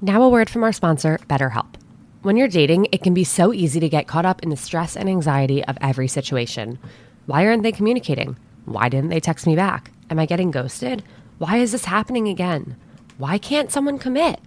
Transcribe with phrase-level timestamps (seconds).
[0.00, 1.74] Now, a word from our sponsor, BetterHelp.
[2.22, 4.96] When you're dating, it can be so easy to get caught up in the stress
[4.96, 6.78] and anxiety of every situation.
[7.26, 8.36] Why aren't they communicating?
[8.64, 9.90] Why didn't they text me back?
[10.08, 11.02] Am I getting ghosted?
[11.38, 12.76] Why is this happening again?
[13.16, 14.38] Why can't someone commit?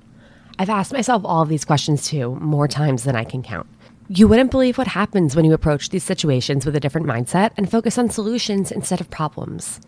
[0.58, 3.68] I've asked myself all of these questions too, more times than I can count.
[4.08, 7.70] You wouldn't believe what happens when you approach these situations with a different mindset and
[7.70, 9.82] focus on solutions instead of problems.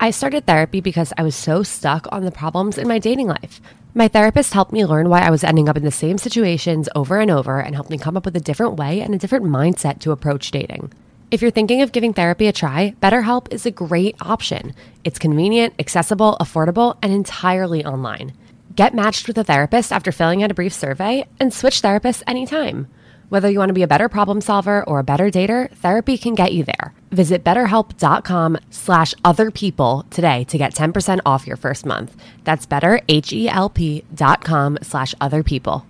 [0.00, 3.60] I started therapy because I was so stuck on the problems in my dating life.
[3.94, 7.20] My therapist helped me learn why I was ending up in the same situations over
[7.20, 10.00] and over and helped me come up with a different way and a different mindset
[10.00, 10.92] to approach dating.
[11.30, 14.74] If you're thinking of giving therapy a try, BetterHelp is a great option.
[15.04, 18.34] It's convenient, accessible, affordable, and entirely online.
[18.74, 22.88] Get matched with a therapist after filling out a brief survey and switch therapists anytime.
[23.28, 26.34] Whether you want to be a better problem solver or a better dater, therapy can
[26.34, 26.92] get you there.
[27.10, 32.14] Visit betterhelp.com slash other people today to get 10% off your first month.
[32.44, 35.86] That's betterhelp.com slash other people.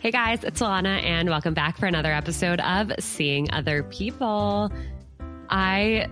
[0.00, 4.72] Hey guys, it's Alana and welcome back for another episode of Seeing Other People.
[5.48, 6.08] I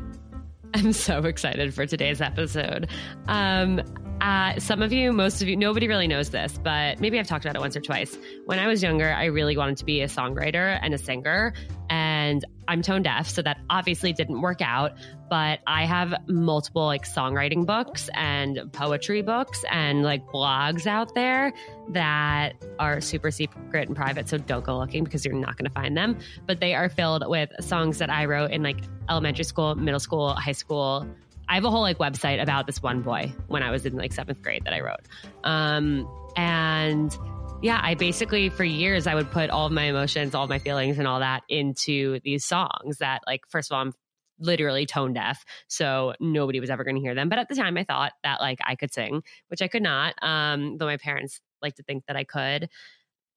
[0.75, 2.89] am so excited for today's episode.
[3.27, 3.81] Um,
[4.21, 7.45] uh, some of you, most of you, nobody really knows this, but maybe I've talked
[7.45, 8.19] about it once or twice.
[8.45, 11.55] When I was younger, I really wanted to be a songwriter and a singer,
[11.89, 14.93] and I'm tone deaf, so that obviously didn't work out.
[15.31, 21.53] But I have multiple like songwriting books and poetry books and like blogs out there
[21.91, 24.29] that are super secret and private.
[24.29, 26.19] So don't go looking because you're not going to find them.
[26.47, 30.35] But they are filled with songs that I wrote in like elementary school, middle school,
[30.35, 31.07] high school
[31.51, 34.13] I have a whole like website about this one boy when I was in like
[34.13, 35.01] seventh grade that I wrote.
[35.43, 37.15] Um, and
[37.61, 40.61] yeah, I basically for years I would put all of my emotions, all of my
[40.61, 42.99] feelings, and all that into these songs.
[42.99, 43.93] That like first of all, I'm
[44.39, 47.29] literally tone deaf, so nobody was ever going to hear them.
[47.29, 50.15] But at the time, I thought that like I could sing, which I could not.
[50.23, 52.69] Um, though my parents like to think that I could.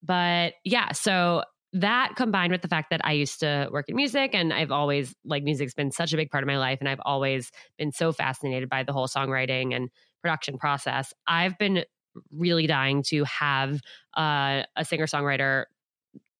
[0.04, 4.32] But yeah, so that combined with the fact that I used to work in music
[4.34, 7.02] and I've always like music's been such a big part of my life and I've
[7.04, 9.90] always been so fascinated by the whole songwriting and
[10.22, 11.14] production process.
[11.28, 11.84] I've been
[12.32, 13.82] really dying to have
[14.16, 15.66] uh, a singer songwriter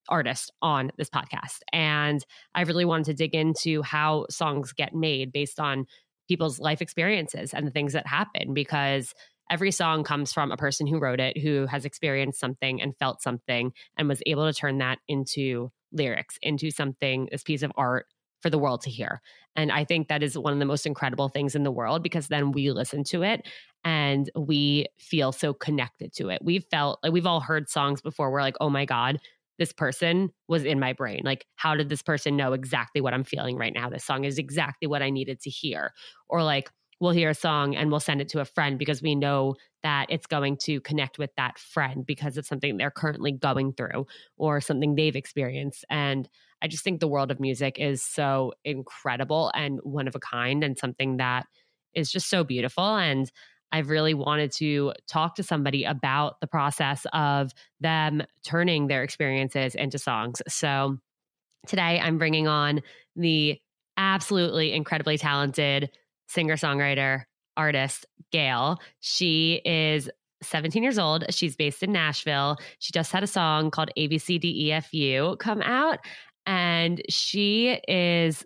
[0.08, 2.24] artist on this podcast and
[2.54, 5.88] I really wanted to dig into how songs get made based on
[6.28, 9.14] people's life experiences and the things that happen because
[9.50, 13.22] every song comes from a person who wrote it, who has experienced something and felt
[13.22, 18.08] something and was able to turn that into lyrics, into something, this piece of art
[18.42, 19.22] for the world to hear.
[19.56, 22.28] And I think that is one of the most incredible things in the world because
[22.28, 23.48] then we listen to it
[23.84, 26.42] and we feel so connected to it.
[26.44, 28.32] We've felt like we've all heard songs before.
[28.32, 29.20] We're like, oh my God,
[29.60, 31.22] this person was in my brain.
[31.24, 33.90] Like, how did this person know exactly what I'm feeling right now?
[33.90, 35.94] This song is exactly what I needed to hear.
[36.28, 36.70] Or like,
[37.04, 40.06] we'll hear a song and we'll send it to a friend because we know that
[40.10, 44.62] it's going to connect with that friend because it's something they're currently going through or
[44.62, 45.84] something they've experienced.
[45.90, 46.30] And
[46.62, 50.64] I just think the world of music is so incredible and one of a kind
[50.64, 51.46] and something that
[51.94, 52.96] is just so beautiful.
[52.96, 53.30] And
[53.74, 59.76] I've really wanted to talk to somebody about the process of them turning their experiences
[59.76, 60.42] into songs.
[60.48, 61.00] So
[61.68, 62.82] today I'm bringing on
[63.18, 63.60] the
[63.98, 65.90] absolutely incredibly talented
[66.34, 67.24] singer songwriter,
[67.56, 68.80] artist, Gayle.
[69.00, 70.10] She is
[70.42, 71.24] 17 years old.
[71.30, 72.58] She's based in Nashville.
[72.80, 76.00] She just had a song called ABCDEFU come out,
[76.46, 78.46] and she is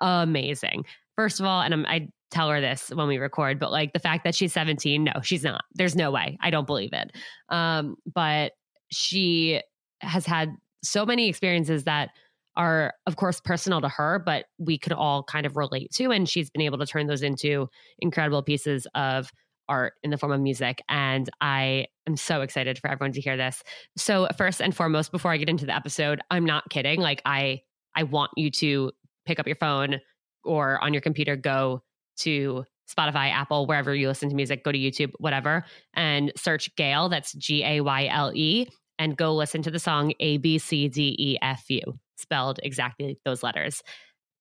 [0.00, 0.84] amazing.
[1.16, 3.98] First of all, and I'm, I tell her this when we record, but like the
[3.98, 5.64] fact that she's 17, no, she's not.
[5.74, 6.36] There's no way.
[6.40, 7.12] I don't believe it.
[7.48, 8.52] Um, but
[8.90, 9.60] she
[10.00, 10.50] has had
[10.82, 12.10] so many experiences that
[12.56, 16.28] are of course personal to her but we could all kind of relate to and
[16.28, 17.68] she's been able to turn those into
[17.98, 19.30] incredible pieces of
[19.68, 23.36] art in the form of music and i am so excited for everyone to hear
[23.36, 23.62] this
[23.96, 27.60] so first and foremost before i get into the episode i'm not kidding like i
[27.94, 28.90] i want you to
[29.26, 30.00] pick up your phone
[30.44, 31.82] or on your computer go
[32.16, 35.64] to Spotify, Apple, wherever you listen to music, go to YouTube, whatever,
[35.94, 37.08] and search Gayle.
[37.08, 40.88] that's G A Y L E, and go listen to the song A B C
[40.88, 41.80] D E F U
[42.16, 43.82] spelled exactly those letters.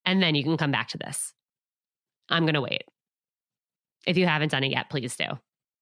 [0.06, 1.34] And then you can come back to this.
[2.30, 2.84] I'm going to wait.
[4.06, 5.26] If you haven't done it yet, please do.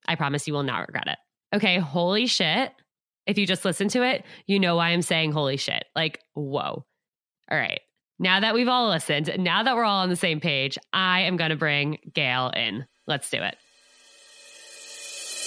[0.07, 1.17] I promise you will not regret it.
[1.55, 2.71] Okay, holy shit.
[3.25, 5.85] If you just listen to it, you know why I'm saying holy shit.
[5.95, 6.85] Like, whoa.
[7.51, 7.81] All right.
[8.19, 11.37] Now that we've all listened, now that we're all on the same page, I am
[11.37, 12.85] going to bring Gayle in.
[13.07, 13.55] Let's do it.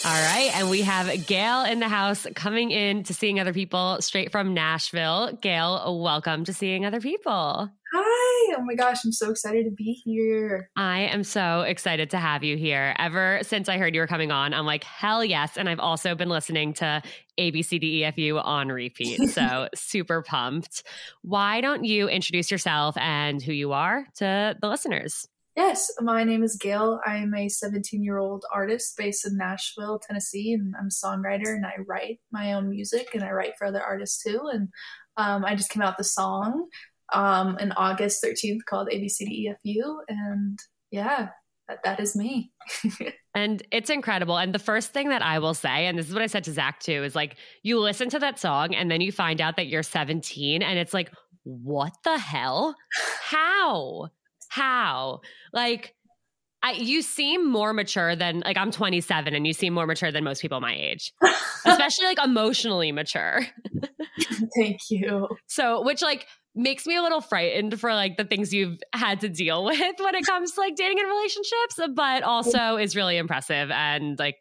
[0.07, 0.53] All right.
[0.55, 4.55] And we have Gayle in the house coming in to seeing other people straight from
[4.55, 5.37] Nashville.
[5.43, 7.69] Gayle, welcome to seeing other people.
[7.93, 8.55] Hi.
[8.57, 10.71] Oh my gosh, I'm so excited to be here.
[10.77, 12.95] I am so excited to have you here.
[13.01, 15.57] Ever since I heard you were coming on, I'm like, hell yes.
[15.57, 17.03] And I've also been listening to
[17.37, 19.31] ABCDEFU on repeat.
[19.31, 20.85] So super pumped.
[21.23, 25.27] Why don't you introduce yourself and who you are to the listeners?
[25.57, 27.01] Yes, my name is Gayle.
[27.07, 31.65] I'm a 17 year old artist based in Nashville, Tennessee, and I'm a songwriter and
[31.65, 34.51] I write my own music and I write for other artists too.
[34.53, 34.69] And
[35.17, 36.69] um, I just came out the song
[37.15, 40.01] um, in August 13th called ABCDEFU.
[40.09, 40.59] And
[40.91, 41.31] yeah,
[41.69, 42.53] that, that is me.
[43.35, 44.37] and it's incredible.
[44.37, 46.53] And the first thing that I will say, and this is what I said to
[46.53, 49.69] Zach too, is like you listen to that song and then you find out that
[49.69, 51.11] you're 17 and it's like,
[51.45, 52.77] what the hell?
[53.23, 54.11] How?
[54.57, 55.21] How?
[55.53, 55.95] Like,
[56.63, 60.25] I, you seem more mature than like I'm 27 and you seem more mature than
[60.25, 61.13] most people my age,
[61.67, 63.43] especially like emotionally mature.
[64.57, 65.29] Thank you.
[65.47, 69.29] So, which like makes me a little frightened for like the things you've had to
[69.29, 73.71] deal with when it comes to like dating and relationships, but also is really impressive
[73.71, 74.37] and like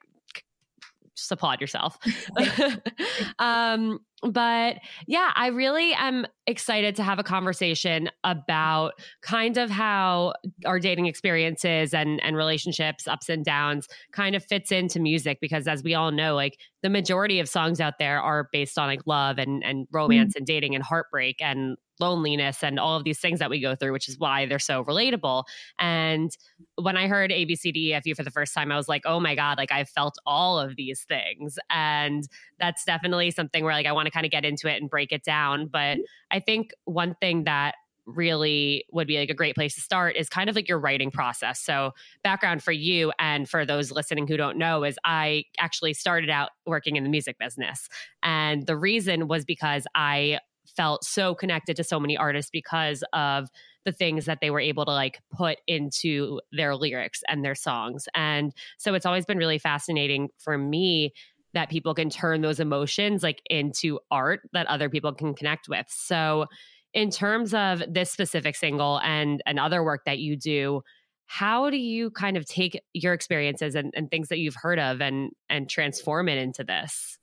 [1.16, 1.98] just applaud yourself.
[3.40, 4.78] um, but
[5.08, 10.34] yeah, I really am excited to have a conversation about kind of how
[10.66, 15.68] our dating experiences and and relationships, ups and downs, kind of fits into music because
[15.68, 19.02] as we all know, like the majority of songs out there are based on like
[19.06, 20.40] love and and romance mm-hmm.
[20.40, 23.92] and dating and heartbreak and loneliness and all of these things that we go through,
[23.92, 25.44] which is why they're so relatable.
[25.80, 26.36] And
[26.76, 29.72] when I heard ABCDEFU for the first time, I was like, oh my God, like
[29.72, 31.58] I've felt all of these things.
[31.70, 32.28] And
[32.60, 35.12] that's definitely something where like I want to kind of get into it and break
[35.12, 35.68] it down.
[35.68, 36.02] But mm-hmm.
[36.32, 37.76] I think one thing that
[38.06, 41.12] really would be like a great place to start is kind of like your writing
[41.12, 41.60] process.
[41.60, 41.92] So,
[42.24, 46.52] background for you and for those listening who don't know is I actually started out
[46.66, 47.90] working in the music business.
[48.24, 53.50] And the reason was because I felt so connected to so many artists because of
[53.86, 58.08] the things that they were able to like put into their lyrics and their songs.
[58.16, 61.14] And so it's always been really fascinating for me
[61.54, 65.86] that people can turn those emotions like into art that other people can connect with.
[65.90, 66.48] So
[66.94, 70.82] in terms of this specific single and and other work that you do,
[71.28, 75.02] how do you kind of take your experiences and, and things that you've heard of
[75.02, 77.18] and and transform it into this?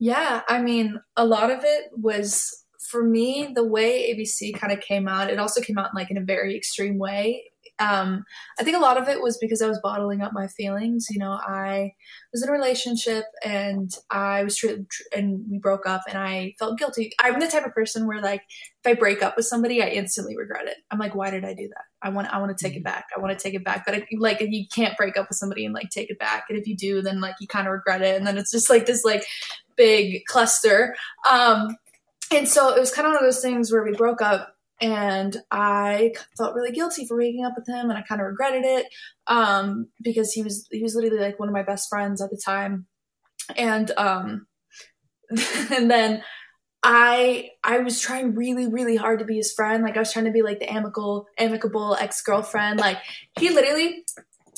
[0.00, 4.80] Yeah, I mean, a lot of it was for me, the way ABC kind of
[4.80, 7.44] came out, it also came out in like in a very extreme way.
[7.80, 8.24] Um,
[8.58, 11.08] I think a lot of it was because I was bottling up my feelings.
[11.10, 11.92] You know, I
[12.32, 16.78] was in a relationship and I was treated, and we broke up, and I felt
[16.78, 17.12] guilty.
[17.18, 18.42] I'm the type of person where like
[18.84, 20.76] if I break up with somebody, I instantly regret it.
[20.90, 21.84] I'm like, why did I do that?
[22.02, 22.84] I want, I want to take it mm-hmm.
[22.84, 23.06] back.
[23.16, 23.84] I want to take it back.
[23.86, 26.44] But I, like, you can't break up with somebody and like take it back.
[26.48, 28.70] And if you do, then like you kind of regret it, and then it's just
[28.70, 29.24] like this like
[29.76, 30.94] big cluster.
[31.28, 31.76] Um,
[32.32, 35.36] and so it was kind of one of those things where we broke up and
[35.50, 38.86] I felt really guilty for breaking up with him and I kind of regretted it
[39.26, 42.40] um, because he was he was literally like one of my best friends at the
[42.44, 42.86] time.
[43.56, 44.46] And um,
[45.70, 46.22] and then
[46.82, 49.82] I I was trying really really hard to be his friend.
[49.82, 52.80] Like I was trying to be like the amicable amicable ex-girlfriend.
[52.80, 52.98] Like
[53.38, 54.04] he literally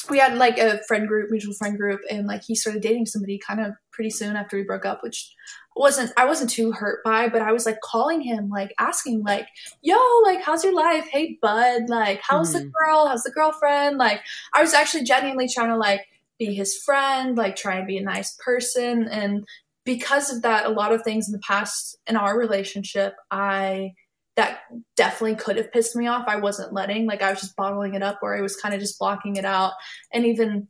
[0.08, 3.38] we had like a friend group mutual friend group and like he started dating somebody
[3.38, 5.34] kind of pretty soon after we broke up which
[5.76, 9.46] wasn't I wasn't too hurt by, but I was like calling him, like asking, like,
[9.82, 11.06] yo, like, how's your life?
[11.06, 12.64] Hey bud, like, how's mm-hmm.
[12.64, 13.06] the girl?
[13.08, 13.98] How's the girlfriend?
[13.98, 14.22] Like,
[14.54, 16.06] I was actually genuinely trying to like
[16.38, 19.06] be his friend, like try and be a nice person.
[19.08, 19.44] And
[19.84, 23.92] because of that, a lot of things in the past in our relationship, I
[24.36, 24.60] that
[24.96, 26.26] definitely could have pissed me off.
[26.28, 28.80] I wasn't letting, like I was just bottling it up or I was kind of
[28.80, 29.72] just blocking it out.
[30.12, 30.68] And even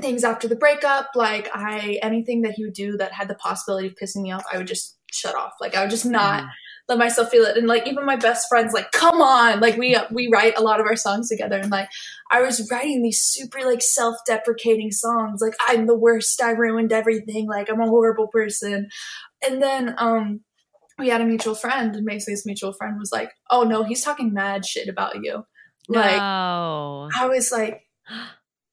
[0.00, 3.88] things after the breakup, like I anything that he would do that had the possibility
[3.88, 5.52] of pissing me off, I would just shut off.
[5.60, 6.48] Like I would just not mm.
[6.88, 7.56] let myself feel it.
[7.56, 10.78] And like even my best friends, like come on, like we we write a lot
[10.78, 11.88] of our songs together, and like
[12.30, 16.92] I was writing these super like self deprecating songs, like I'm the worst, I ruined
[16.92, 18.88] everything, like I'm a horrible person,
[19.46, 20.40] and then um
[20.98, 24.04] we had a mutual friend, and basically this mutual friend was like, oh no, he's
[24.04, 25.44] talking mad shit about you.
[25.88, 27.08] Like no.
[27.16, 27.82] I was like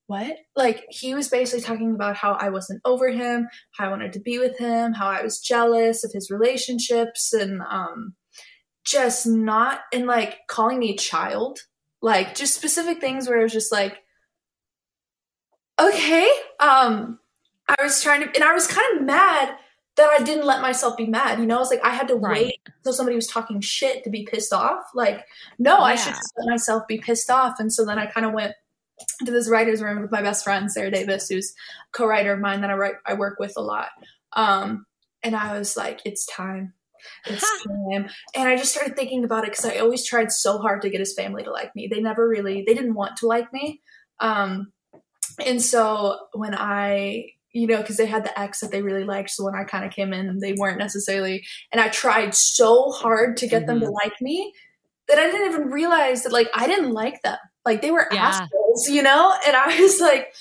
[0.08, 0.38] what?
[0.56, 4.20] Like he was basically talking about how I wasn't over him, how I wanted to
[4.20, 8.14] be with him, how I was jealous of his relationships and um
[8.86, 11.60] just not and like calling me a child.
[12.02, 13.98] Like just specific things where it was just like
[15.80, 16.30] okay,
[16.60, 17.20] um
[17.68, 19.56] I was trying to and I was kind of mad
[19.98, 21.40] that I didn't let myself be mad.
[21.40, 22.46] You know, it's like I had to right.
[22.46, 24.84] wait until somebody was talking shit to be pissed off.
[24.94, 25.26] Like,
[25.58, 25.84] no, yeah.
[25.84, 27.60] I should just let myself be pissed off.
[27.60, 28.54] And so then I kind of went
[29.26, 31.54] to this writer's room with my best friend Sara Davis, who's
[31.92, 33.90] co-writer of mine that I write I work with a lot.
[34.34, 34.86] Um,
[35.24, 36.74] and I was like, it's time.
[37.26, 38.10] it's time.
[38.36, 41.00] And I just started thinking about it because I always tried so hard to get
[41.00, 41.88] his family to like me.
[41.88, 43.82] They never really, they didn't want to like me.
[44.20, 44.72] Um,
[45.46, 49.30] and so when I, you know, because they had the ex that they really liked.
[49.30, 53.38] So when I kind of came in, they weren't necessarily, and I tried so hard
[53.38, 53.68] to get mm-hmm.
[53.68, 53.94] them to mm-hmm.
[53.94, 54.54] like me
[55.08, 57.38] that I didn't even realize that like I didn't like them.
[57.64, 58.28] Like they were yeah.
[58.28, 58.50] assholes,
[58.90, 59.34] you know?
[59.46, 60.34] And I was like,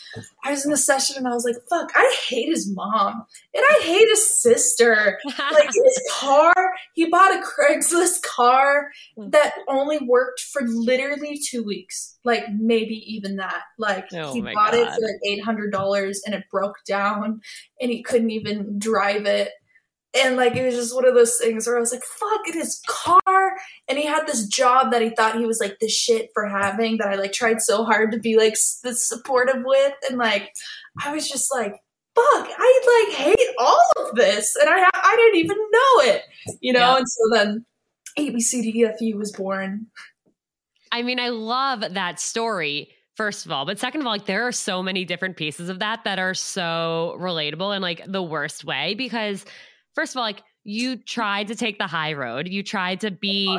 [0.44, 3.24] I was in the session and I was like, fuck, I hate his mom
[3.54, 5.18] and I hate his sister.
[5.52, 9.30] like his car, he bought a Craigslist car hmm.
[9.30, 12.18] that only worked for literally two weeks.
[12.24, 13.62] Like maybe even that.
[13.78, 14.74] Like oh he bought God.
[14.74, 17.40] it for like $800 and it broke down
[17.80, 19.50] and he couldn't even drive it
[20.14, 22.54] and like it was just one of those things where I was like, fuck, in
[22.54, 23.56] his car.
[23.88, 26.98] And he had this job that he thought he was like the shit for having
[26.98, 28.54] that I like tried so hard to be like
[28.84, 29.94] the supportive with.
[30.08, 30.52] And like,
[31.04, 31.72] I was just like,
[32.14, 34.54] fuck, I like hate all of this.
[34.60, 36.22] And I, I didn't even know it,
[36.60, 36.92] you know?
[36.92, 36.96] Yeah.
[36.98, 37.66] And so then
[38.16, 39.86] ABCDFU was born.
[40.92, 43.64] I mean, I love that story first of all.
[43.64, 46.34] But second of all, like there are so many different pieces of that that are
[46.34, 49.44] so relatable in like the worst way because
[49.94, 52.48] first of all, like you tried to take the high road.
[52.48, 53.58] You tried to be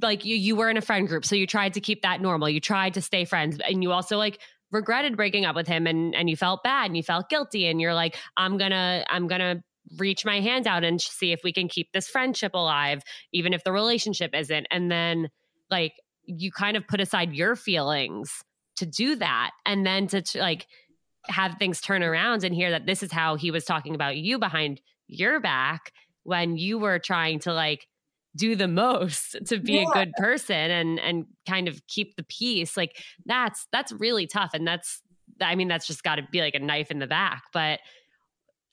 [0.00, 2.48] like you you were in a friend group, so you tried to keep that normal.
[2.48, 4.38] You tried to stay friends, and you also like
[4.72, 7.80] regretted breaking up with him and and you felt bad and you felt guilty and
[7.80, 9.62] you're like I'm going to I'm going to
[9.98, 13.62] reach my hand out and see if we can keep this friendship alive even if
[13.64, 15.28] the relationship isn't and then
[15.70, 15.92] like
[16.24, 18.42] you kind of put aside your feelings
[18.76, 20.66] to do that and then to like
[21.28, 24.38] have things turn around and hear that this is how he was talking about you
[24.38, 24.80] behind
[25.12, 25.92] your back
[26.24, 27.86] when you were trying to like
[28.36, 29.84] do the most to be yeah.
[29.88, 34.50] a good person and and kind of keep the peace like that's that's really tough
[34.54, 35.02] and that's
[35.40, 37.80] i mean that's just got to be like a knife in the back but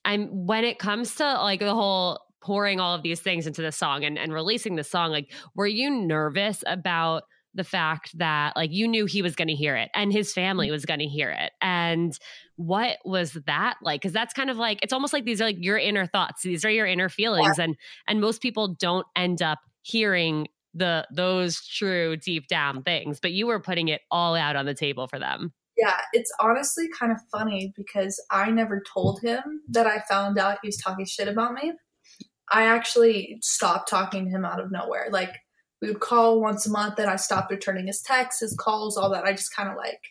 [0.05, 3.71] i'm when it comes to like the whole pouring all of these things into the
[3.71, 8.71] song and, and releasing the song like were you nervous about the fact that like
[8.71, 10.71] you knew he was going to hear it and his family mm.
[10.71, 11.51] was going to hear it.
[11.61, 12.17] And
[12.55, 14.01] what was that like?
[14.01, 16.43] Because that's kind of like it's almost like these are like your inner thoughts.
[16.43, 17.57] These are your inner feelings.
[17.57, 17.65] Yeah.
[17.65, 17.75] and
[18.07, 23.47] and most people don't end up hearing the those true deep down things but you
[23.47, 25.51] were putting it all out on the table for them.
[25.75, 30.59] Yeah it's honestly kind of funny because i never told him that i found out
[30.61, 31.73] he was talking shit about me.
[32.51, 35.07] I actually stopped talking to him out of nowhere.
[35.11, 35.35] Like
[35.81, 39.11] we would call once a month and I stopped returning his texts, his calls, all
[39.11, 39.23] that.
[39.23, 40.01] I just kind of like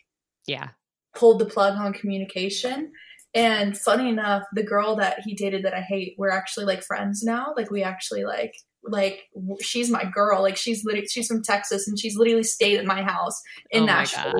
[0.47, 0.69] yeah
[1.15, 2.91] pulled the plug on communication.
[3.35, 7.23] And funny enough, the girl that he dated that I hate, we're actually like friends
[7.23, 7.53] now.
[7.55, 9.21] Like we actually like like
[9.61, 10.41] she's my girl.
[10.41, 13.39] Like she's literally she's from Texas and she's literally stayed at my house
[13.71, 14.33] in oh Nashville.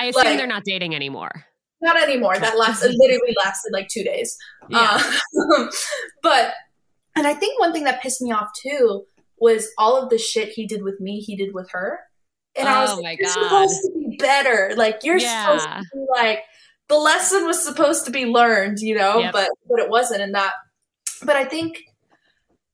[0.00, 1.30] I assume like, they're not dating anymore.
[1.80, 2.38] Not anymore.
[2.38, 4.36] That lasted literally lasted like two days.
[4.68, 5.00] Yeah.
[5.00, 5.66] Uh,
[6.22, 6.54] but
[7.14, 9.04] and I think one thing that pissed me off too
[9.38, 12.00] was all of the shit he did with me, he did with her.
[12.56, 13.42] And oh I was oh like, you're God.
[13.42, 14.72] supposed to be better.
[14.76, 15.58] Like you're yeah.
[15.58, 16.40] supposed to be like
[16.88, 19.32] the lesson was supposed to be learned, you know, yep.
[19.32, 20.52] but but it wasn't and that
[21.24, 21.82] but I think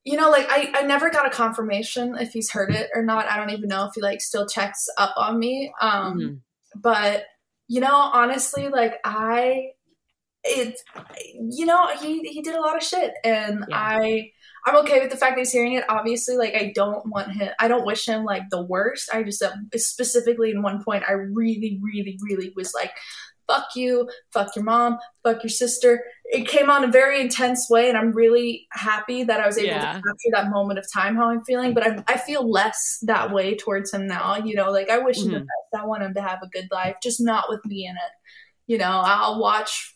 [0.02, 3.30] you know, like I, I never got a confirmation if he's heard it or not.
[3.30, 5.72] I don't even know if he like still checks up on me.
[5.80, 6.34] Um mm-hmm.
[6.80, 7.24] but
[7.68, 9.70] you know, honestly, like I
[10.42, 10.82] it's
[11.34, 13.76] you know, he he did a lot of shit and yeah.
[13.76, 14.32] I
[14.66, 15.84] I'm okay with the fact that he's hearing it.
[15.88, 17.50] Obviously, like I don't want him.
[17.58, 19.10] I don't wish him like the worst.
[19.12, 22.92] I just uh, specifically in one point, I really, really, really was like,
[23.48, 27.88] "Fuck you, fuck your mom, fuck your sister." It came on a very intense way,
[27.88, 29.92] and I'm really happy that I was able yeah.
[29.92, 31.72] to capture that moment of time how I'm feeling.
[31.74, 34.36] But I, I feel less that way towards him now.
[34.36, 35.28] You know, like I wish mm-hmm.
[35.28, 35.72] him the mm-hmm.
[35.72, 35.82] best.
[35.82, 38.12] I want him to have a good life, just not with me in it.
[38.66, 39.94] You know, I'll watch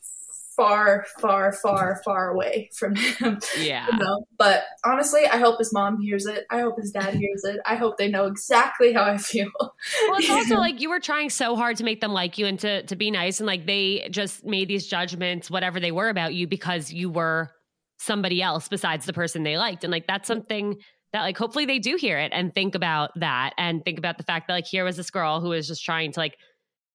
[0.57, 3.39] far, far, far, far away from him.
[3.59, 3.87] Yeah.
[3.91, 4.27] You know?
[4.39, 6.47] But honestly, I hope his mom hears it.
[6.51, 7.61] I hope his dad hears it.
[7.67, 9.51] I hope they know exactly how I feel.
[9.59, 12.59] Well, it's also like you were trying so hard to make them like you and
[12.61, 16.35] to to be nice, and like they just made these judgments, whatever they were about
[16.35, 17.51] you, because you were
[17.99, 20.77] somebody else besides the person they liked, and like that's something
[21.13, 24.25] that like hopefully they do hear it and think about that and think about the
[24.25, 26.37] fact that like here was this girl who was just trying to like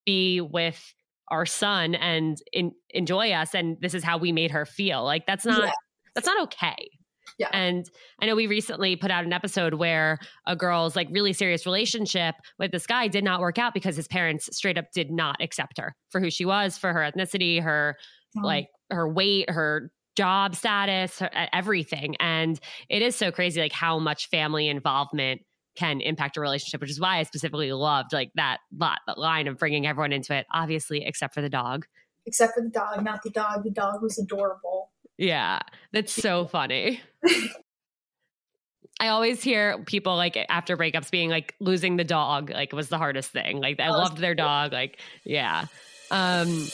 [0.06, 0.94] be with
[1.32, 5.26] our son and in, enjoy us and this is how we made her feel like
[5.26, 5.72] that's not yeah.
[6.16, 6.90] that's not okay
[7.38, 7.50] yeah.
[7.54, 7.90] And
[8.22, 12.36] I know we recently put out an episode where a girl's like really serious relationship
[12.60, 15.78] with this guy did not work out because his parents straight up did not accept
[15.78, 17.96] her for who she was, for her ethnicity, her
[18.38, 18.42] oh.
[18.42, 22.16] like her weight, her job status, her, everything.
[22.20, 22.60] And
[22.90, 25.42] it is so crazy like how much family involvement
[25.80, 29.58] can impact a relationship, which is why I specifically loved like that, that line of
[29.58, 31.86] bringing everyone into it, obviously, except for the dog.
[32.26, 33.64] Except for the dog, not the dog.
[33.64, 34.92] The dog was adorable.
[35.18, 35.60] Yeah,
[35.94, 37.02] that's so funny.
[39.02, 42.98] I always hear people like after breakups being like losing the dog like was the
[42.98, 43.62] hardest thing.
[43.62, 44.74] Like I oh, loved their dog.
[44.74, 45.66] Like yeah.
[46.12, 46.68] Um,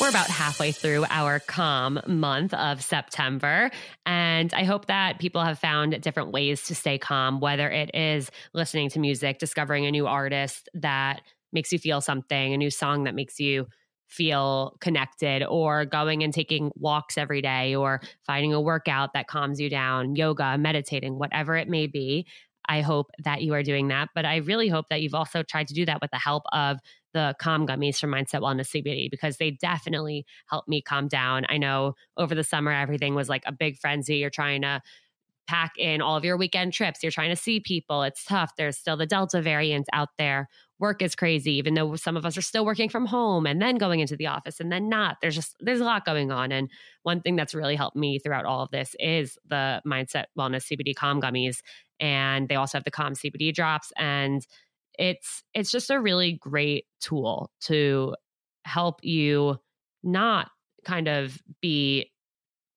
[0.00, 3.70] we're about halfway through our calm month of September.
[4.06, 8.30] And I hope that people have found different ways to stay calm, whether it is
[8.54, 13.04] listening to music, discovering a new artist that makes you feel something, a new song
[13.04, 13.66] that makes you
[14.06, 19.60] feel connected, or going and taking walks every day, or finding a workout that calms
[19.60, 22.26] you down, yoga, meditating, whatever it may be.
[22.68, 24.10] I hope that you are doing that.
[24.14, 26.78] But I really hope that you've also tried to do that with the help of
[27.14, 31.44] the calm gummies from Mindset Wellness CBD because they definitely help me calm down.
[31.48, 34.16] I know over the summer, everything was like a big frenzy.
[34.16, 34.82] You're trying to
[35.48, 37.02] pack in all of your weekend trips.
[37.02, 38.02] You're trying to see people.
[38.02, 38.52] It's tough.
[38.56, 40.48] There's still the Delta variant out there.
[40.78, 43.76] Work is crazy, even though some of us are still working from home and then
[43.76, 45.16] going into the office and then not.
[45.22, 46.52] There's just, there's a lot going on.
[46.52, 46.70] And
[47.02, 50.94] one thing that's really helped me throughout all of this is the Mindset Wellness CBD
[50.94, 51.62] Calm Gummies
[52.00, 54.46] and they also have the calm CBD drops and
[54.98, 58.14] it's it's just a really great tool to
[58.64, 59.56] help you
[60.02, 60.50] not
[60.84, 62.10] kind of be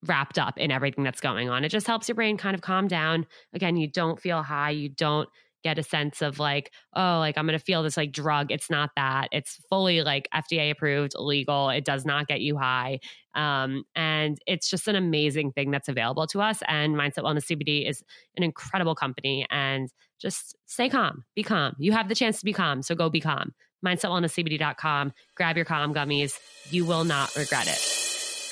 [0.08, 1.64] wrapped up in everything that's going on.
[1.64, 3.28] It just helps your brain kind of calm down.
[3.54, 5.30] Again, you don't feel high, you don't
[5.64, 8.52] get a sense of like, oh, like I'm going to feel this like drug.
[8.52, 9.30] It's not that.
[9.32, 11.70] It's fully like FDA approved, legal.
[11.70, 13.00] It does not get you high.
[13.36, 16.60] Um, and it's just an amazing thing that's available to us.
[16.68, 18.04] And Mindset Wellness CBD is
[18.36, 19.46] an incredible company.
[19.50, 19.90] And
[20.20, 21.76] just stay calm, be calm.
[21.80, 22.82] You have the chance to be calm.
[22.82, 23.54] So go be calm.
[23.86, 25.14] MindsetWellnessCBD.com.
[25.36, 26.38] Grab your calm gummies.
[26.70, 28.01] You will not regret it.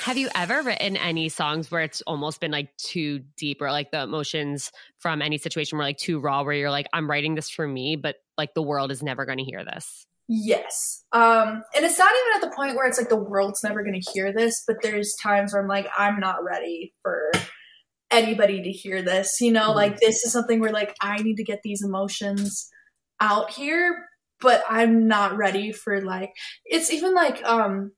[0.09, 3.91] Have you ever written any songs where it's almost been like too deep or like
[3.91, 7.47] the emotions from any situation were like too raw where you're like, I'm writing this
[7.47, 10.07] for me, but like the world is never going to hear this?
[10.27, 11.03] Yes.
[11.11, 14.01] Um, and it's not even at the point where it's like the world's never going
[14.01, 17.31] to hear this, but there's times where I'm like, I'm not ready for
[18.09, 19.39] anybody to hear this.
[19.39, 19.77] You know, mm-hmm.
[19.77, 22.67] like this is something where like I need to get these emotions
[23.21, 24.07] out here,
[24.41, 26.31] but I'm not ready for like,
[26.65, 27.91] it's even like, um,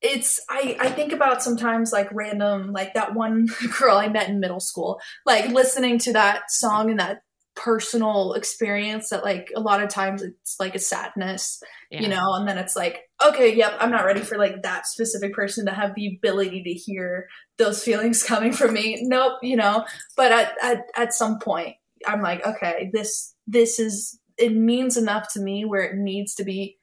[0.00, 4.40] it's I, I think about sometimes like random like that one girl I met in
[4.40, 7.22] middle school like listening to that song and that
[7.56, 12.00] personal experience that like a lot of times it's like a sadness yeah.
[12.00, 15.34] you know and then it's like okay yep I'm not ready for like that specific
[15.34, 19.84] person to have the ability to hear those feelings coming from me nope you know
[20.16, 21.74] but at, at, at some point
[22.06, 26.44] I'm like okay this this is it means enough to me where it needs to
[26.44, 26.77] be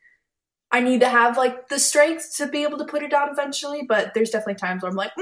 [0.76, 3.84] I need to have like the strength to be able to put it down eventually,
[3.88, 5.14] but there's definitely times where I'm like,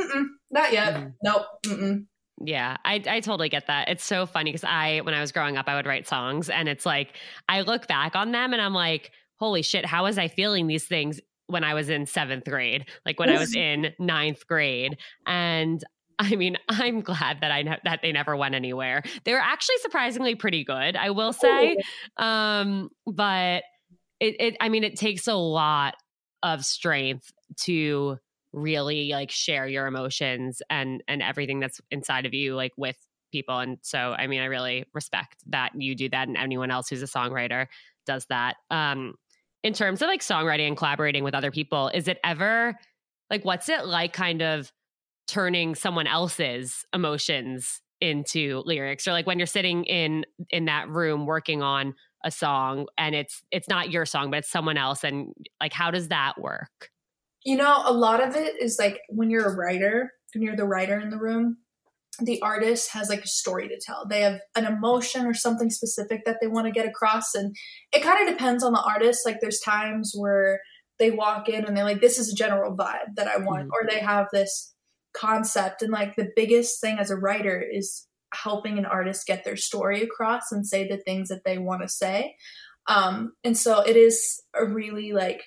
[0.50, 0.96] not yet.
[0.96, 1.14] Mm.
[1.22, 1.44] Nope.
[1.68, 2.06] Mm-mm.
[2.44, 3.88] Yeah, I, I totally get that.
[3.88, 6.68] It's so funny because I, when I was growing up, I would write songs and
[6.68, 10.28] it's like, I look back on them and I'm like, holy shit, how was I
[10.28, 12.88] feeling these things when I was in seventh grade?
[13.06, 14.98] Like when I was in ninth grade.
[15.28, 15.84] And
[16.18, 19.04] I mean, I'm glad that I ne- that they never went anywhere.
[19.24, 21.78] They were actually surprisingly pretty good, I will say.
[22.18, 23.62] Um, but
[24.24, 25.96] it, it I mean, it takes a lot
[26.42, 27.32] of strength
[27.62, 28.18] to
[28.54, 32.96] really like share your emotions and and everything that's inside of you like with
[33.32, 36.88] people and so i mean i really respect that you do that and anyone else
[36.88, 37.66] who's a songwriter
[38.06, 38.58] does that.
[38.70, 39.16] Um
[39.64, 42.76] in terms of like songwriting and collaborating with other people is it ever
[43.32, 44.72] like what's it like kind of
[45.28, 49.08] turning someone else's emotions into lyrics?
[49.08, 53.44] Or like when you're sitting in in that room working on a song and it's
[53.52, 56.90] it's not your song but it's someone else and like how does that work?
[57.44, 60.66] You know a lot of it is like when you're a writer when you're the
[60.66, 61.58] writer in the room
[62.20, 64.06] the artist has like a story to tell.
[64.08, 67.56] They have an emotion or something specific that they want to get across and
[67.92, 69.26] it kind of depends on the artist.
[69.26, 70.60] Like there's times where
[71.00, 73.72] they walk in and they're like this is a general vibe that i want mm-hmm.
[73.74, 74.74] or they have this
[75.14, 79.56] concept and like the biggest thing as a writer is helping an artist get their
[79.56, 82.36] story across and say the things that they want to say.
[82.88, 85.44] Um, and so it is a really like,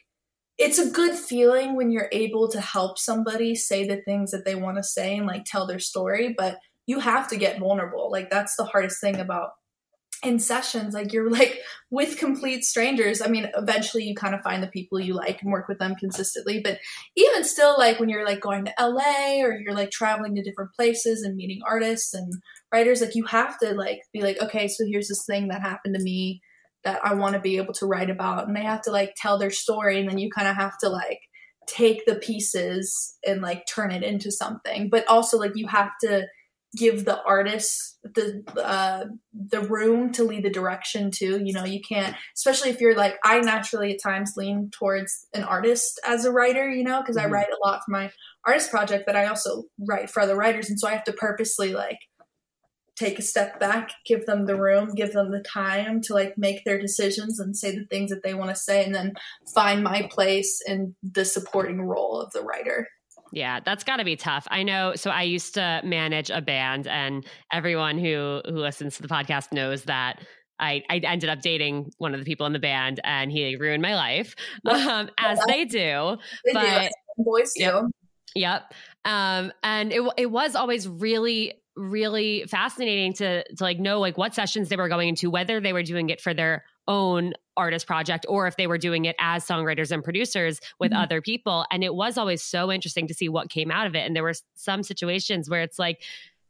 [0.59, 4.55] it's a good feeling when you're able to help somebody say the things that they
[4.55, 8.11] want to say and like tell their story, but you have to get vulnerable.
[8.11, 9.51] Like, that's the hardest thing about
[10.23, 11.59] in sessions like you're like
[11.91, 13.21] with complete strangers.
[13.21, 15.95] I mean eventually you kind of find the people you like and work with them
[15.95, 16.79] consistently but
[17.17, 20.73] even still like when you're like going to la or you're like traveling to different
[20.75, 22.33] places and meeting artists and
[22.73, 25.95] writers like you have to like be like okay so here's this thing that happened
[25.95, 26.41] to me
[26.85, 29.39] that i want to be able to write about and they have to like tell
[29.39, 31.21] their story and then you kind of have to like
[31.67, 34.89] take the pieces and like turn it into something.
[34.89, 36.27] But also like you have to
[36.77, 41.41] give the artist the uh, the room to lead the direction too.
[41.43, 45.45] You know, you can't, especially if you're like I naturally at times lean towards an
[45.45, 46.71] artist as a writer.
[46.71, 47.27] You know, because mm-hmm.
[47.27, 48.11] I write a lot for my
[48.47, 51.73] artist project, but I also write for other writers, and so I have to purposely
[51.73, 51.99] like
[52.97, 56.65] take a step back, give them the room, give them the time to like make
[56.65, 59.12] their decisions and say the things that they want to say, and then
[59.55, 62.89] find my place in the supporting role of the writer.
[63.33, 64.47] Yeah, that's got to be tough.
[64.51, 64.95] I know.
[64.95, 69.53] So I used to manage a band, and everyone who who listens to the podcast
[69.53, 70.21] knows that
[70.59, 73.83] I, I ended up dating one of the people in the band, and he ruined
[73.83, 74.35] my life,
[74.67, 76.17] um, as they do.
[76.45, 77.25] They but do.
[77.25, 77.62] boys do.
[77.62, 77.85] Yep.
[78.35, 78.75] Yep.
[79.05, 84.35] Um, and it it was always really really fascinating to to like know like what
[84.35, 88.27] sessions they were going into, whether they were doing it for their own artist project
[88.29, 91.03] or if they were doing it as songwriters and producers with Mhm.
[91.03, 91.64] other people.
[91.71, 94.01] And it was always so interesting to see what came out of it.
[94.07, 96.03] And there were some situations where it's like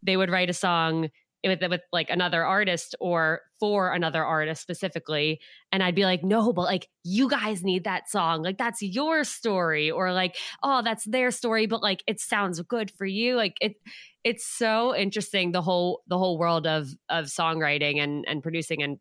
[0.02, 1.10] they would write a song
[1.44, 5.38] with with like another artist or for another artist specifically
[5.70, 9.22] and I'd be like no but like you guys need that song like that's your
[9.22, 13.58] story or like oh that's their story but like it sounds good for you like
[13.60, 13.76] it
[14.24, 18.98] it's so interesting the whole the whole world of of songwriting and and producing and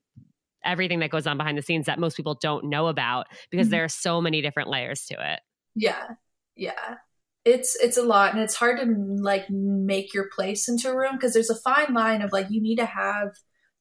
[0.65, 3.71] everything that goes on behind the scenes that most people don't know about because Mhm.
[3.71, 5.39] there are so many different layers to it
[5.75, 6.08] Yeah.
[6.56, 6.95] Yeah.
[7.43, 8.86] It's it's a lot and it's hard to
[9.21, 12.60] like make your place into a room because there's a fine line of like you
[12.62, 13.30] need to have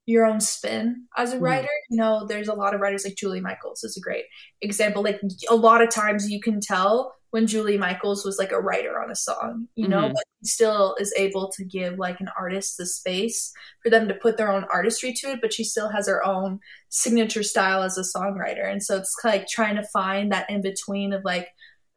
[0.07, 1.40] your own spin as a Mhm.
[1.40, 1.68] writer.
[1.88, 4.27] You know, there's a lot of writers like Julia Michaels is a great
[4.61, 5.03] example.
[5.03, 5.18] Like
[5.49, 9.11] a lot of times you can tell when Julia Michaels was like a writer on
[9.11, 10.12] a song, you know, Mhm.
[10.14, 14.37] but still is able to give like an artist the space for them to put
[14.37, 18.03] their own artistry to it, but she still has her own signature style as a
[18.03, 18.70] songwriter.
[18.70, 21.49] And so it's like trying to find that in between of like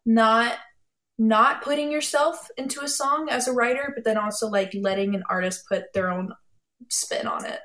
[0.08, 0.58] not
[1.20, 5.24] not putting yourself into a song as a writer, but then also like letting an
[5.30, 6.34] artist put their own
[6.90, 7.60] spin on it.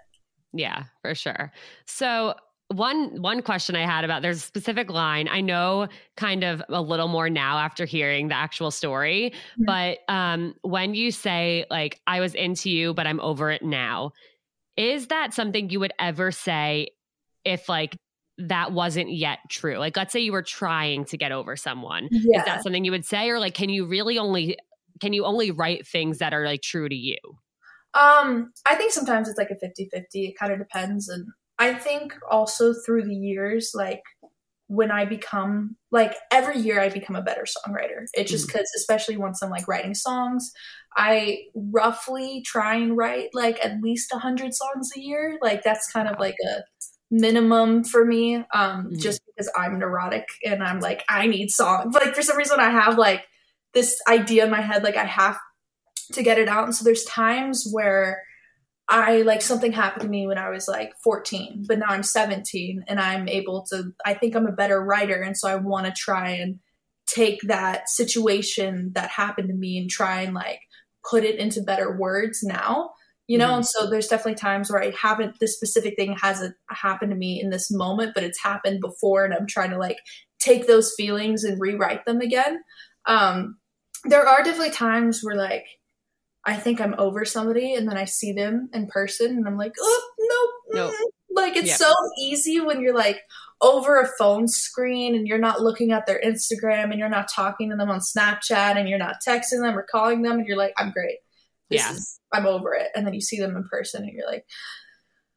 [0.53, 1.51] Yeah, for sure.
[1.87, 2.35] So
[2.73, 6.81] one one question I had about there's a specific line I know kind of a
[6.83, 9.67] little more now after hearing the actual story, Mhm.
[9.67, 14.13] but um when you say like I was into you but I'm over it now,
[14.77, 16.89] is that something you would ever say
[17.45, 17.97] if like
[18.39, 19.77] that wasn't yet true?
[19.79, 22.09] Like let's say you were trying to get over someone.
[22.11, 22.39] Yeah.
[22.41, 24.57] Is that something you would say or like can you really only
[25.01, 27.17] can you only write things that are like true to you?
[27.95, 30.27] Um, I think sometimes it's like a 50 50.
[30.29, 31.09] It kind of depends.
[31.09, 31.27] And
[31.59, 34.03] I think also through the years, like
[34.69, 38.07] when I become, like every year I become a better songwriter.
[38.15, 40.51] It's just because, especially once I'm like writing songs,
[40.97, 45.39] I roughly try and write like at least a 100 songs a year.
[45.43, 46.61] Like that's kind of like a
[47.11, 48.99] minimum for me um Mhm.
[48.99, 52.71] just because i'm neurotic and i'm like i need songs like for some reason i
[52.71, 53.27] have like
[53.75, 55.39] this idea in my head like i have
[56.13, 56.65] to get it out.
[56.65, 58.23] And so there's times where
[58.89, 62.85] I like something happened to me when I was like 14, but now I'm 17
[62.89, 65.23] and I'm able to, I think I'm a better writer.
[65.23, 66.59] And so I want to try and
[67.07, 70.61] take that situation that happened to me and try and like
[71.09, 72.91] put it into better words now.
[73.29, 73.57] You know, Mhm.
[73.59, 77.41] and so there's definitely times where I haven't, this specific thing hasn't happened to me
[77.41, 79.99] in this moment, but it's happened before, and I'm trying to like
[80.41, 82.61] take those feelings and rewrite them again.
[83.07, 83.59] Um,
[84.05, 85.65] there are definitely times where like
[86.45, 89.75] I think I'm over somebody and then I see them in person and I'm like,
[89.81, 90.95] oh no, Nope.
[90.95, 91.05] mm."
[91.37, 91.77] like it's Yeah.
[91.77, 93.21] so easy when you're like
[93.61, 97.71] over a phone screen and you're not looking at their Instagram and you're not talking
[97.71, 100.75] to them on Snapchat and you're not texting them or calling them and you're like,
[100.77, 101.19] I'm great.
[101.71, 101.93] This Yeah.
[101.93, 102.91] is I'm over it.
[102.97, 104.45] And then you see them in person and you're like,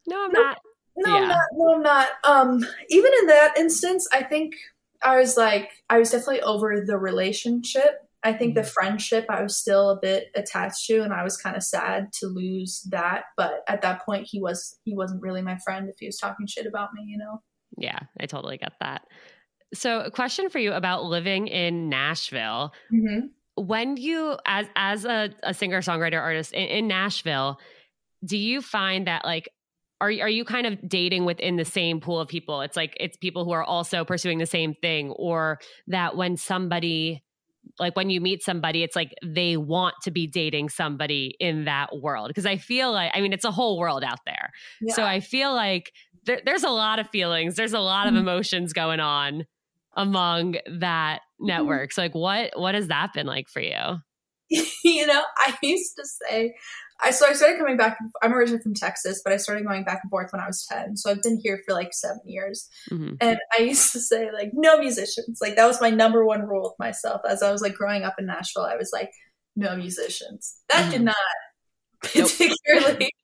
[0.07, 0.57] No, I'm not.
[0.97, 1.21] no, Yeah.
[1.21, 1.47] I'm not.
[1.53, 2.07] No, I'm not.
[2.23, 4.55] Um, even in that instance, I think
[5.03, 8.01] I was like, I was definitely over the relationship.
[8.25, 11.55] I think the friendship I was still a bit attached to, and I was kind
[11.55, 13.25] of sad to lose that.
[13.38, 16.47] But at that point, he was he wasn't really my friend if he was talking
[16.47, 17.43] shit about me, you know.
[17.77, 19.03] Yeah, I totally get that.
[19.75, 22.73] So, a question for you about living in Nashville.
[22.91, 23.27] Mm-hmm.
[23.63, 27.59] When you, as as a, a singer songwriter artist in, in Nashville,
[28.25, 29.49] do you find that like
[30.01, 32.61] are are you kind of dating within the same pool of people?
[32.61, 37.21] It's like it's people who are also pursuing the same thing, or that when somebody
[37.80, 41.97] like when you meet somebody, it's like they want to be dating somebody in that
[41.99, 42.30] world.
[42.30, 44.51] Because I feel like, I mean, it's a whole world out there.
[44.89, 45.91] So I feel like
[46.25, 48.19] there, there's a lot of feelings, there's a lot of Mhm.
[48.19, 49.45] emotions going on
[49.95, 51.91] among that network.
[51.91, 53.99] So like what what has that been like for you?
[54.84, 56.56] you know, I used to say,
[57.03, 57.97] I so I started coming back.
[58.21, 60.95] I'm originally from Texas, but I started going back and forth when I was ten.
[60.95, 62.69] So I've been here for like seven years.
[62.91, 63.17] Mhm.
[63.19, 65.39] And I used to say like no musicians.
[65.41, 68.15] Like that was my number one rule with myself as I was like growing up
[68.17, 68.63] in Nashville.
[68.65, 69.12] I was like
[69.58, 70.58] no musicians.
[70.69, 71.05] That did Mhm.
[71.05, 71.15] not
[72.15, 72.29] Nope.
[72.29, 73.12] particularly.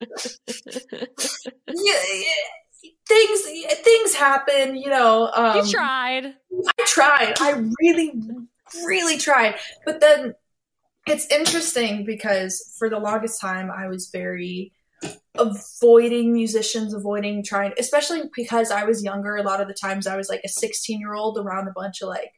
[1.68, 3.40] yeah, yeah, things
[3.82, 4.76] things happen.
[4.76, 5.30] You know.
[5.34, 6.26] Um, you tried.
[6.26, 7.34] I tried.
[7.40, 8.12] I really,
[8.84, 9.54] really tried.
[9.86, 10.34] But then
[11.06, 14.72] it's interesting because for the longest time I was very
[15.36, 19.36] avoiding musicians, avoiding trying, especially because I was younger.
[19.36, 22.02] A lot of the times I was like a 16 year old around a bunch
[22.02, 22.32] of like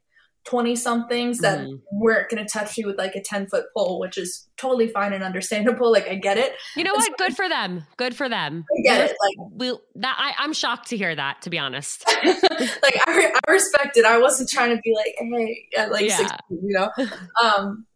[0.44, 1.81] 20 somethings that mm.
[1.90, 5.12] weren't going to touch me with like a 10 foot pole, which is totally fine
[5.12, 5.90] and understandable.
[5.90, 6.53] Like, I get it.
[6.77, 7.05] You know what?
[7.05, 7.87] So, Good for them.
[7.96, 8.64] Good for them.
[8.79, 9.16] I get it.
[9.22, 12.05] Like, we'll, that I, I'm shocked to hear that, to be honest.
[12.24, 14.05] like, I, I respect it.
[14.05, 16.16] I wasn't trying to be like, hey, at like yeah.
[16.16, 16.90] 16, you know?
[17.42, 17.87] Um,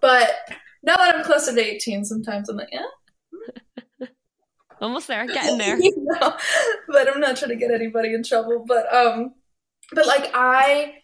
[0.00, 0.30] but
[0.82, 4.06] now that I'm closer to 18, sometimes I'm like, yeah.
[4.80, 5.78] Almost there, getting there.
[5.78, 6.36] you know?
[6.88, 8.64] But I'm not trying to get anybody in trouble.
[8.66, 9.34] But um,
[9.92, 10.94] but like I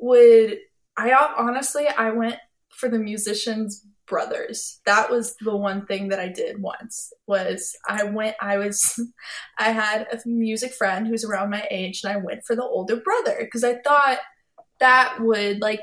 [0.00, 0.58] would,
[0.96, 2.36] I honestly I went
[2.70, 4.80] for the musicians brothers.
[4.86, 8.98] That was the one thing that I did once was I went I was
[9.58, 12.96] I had a music friend who's around my age and I went for the older
[12.96, 14.18] brother because I thought
[14.80, 15.80] that would like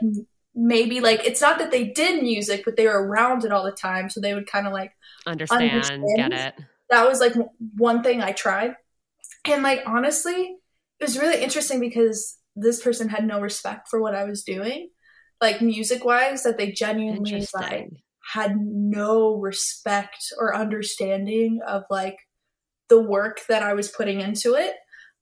[0.56, 3.72] maybe like it's not that they did music but they were around it all the
[3.72, 4.94] time so they would kind of like
[5.28, 6.16] understand, understand.
[6.16, 6.66] get it.
[6.90, 7.34] That was like
[7.76, 8.76] one thing i tried.
[9.44, 10.56] And like honestly
[11.00, 14.90] it was really interesting because this person had no respect for what i was doing.
[15.42, 17.90] Like music wise that they genuinely like
[18.34, 22.18] had no respect or understanding of like
[22.88, 24.74] the work that i was putting into it.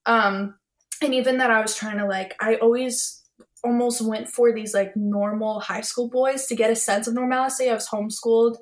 [0.06, 0.54] Um
[1.02, 3.23] and even that i was trying to like i always
[3.64, 7.70] almost went for these like normal high school boys to get a sense of normalcy.
[7.70, 8.56] I was homeschooled.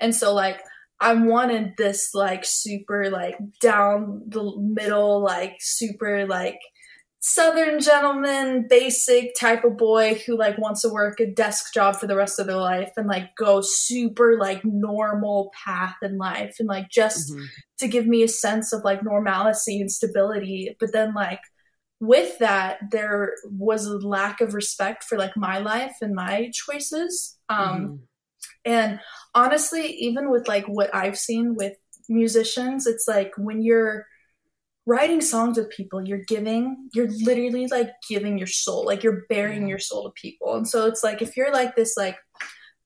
[0.00, 0.60] And so like
[1.00, 6.58] I wanted this like super like down the middle, like super like
[7.20, 12.06] southern gentleman basic type of boy who like wants to work a desk job for
[12.06, 16.68] the rest of their life and like go super like normal path in life and
[16.68, 17.44] like just mm-hmm.
[17.78, 21.40] to give me a sense of like normalcy and stability but then like
[22.00, 27.38] with that there was a lack of respect for like my life and my choices
[27.48, 27.94] um mm-hmm.
[28.64, 29.00] and
[29.34, 31.74] honestly even with like what i've seen with
[32.08, 34.06] musicians it's like when you're
[34.86, 39.68] writing songs with people you're giving you're literally like giving your soul like you're bearing
[39.68, 42.16] your soul to people and so it's like if you're like this like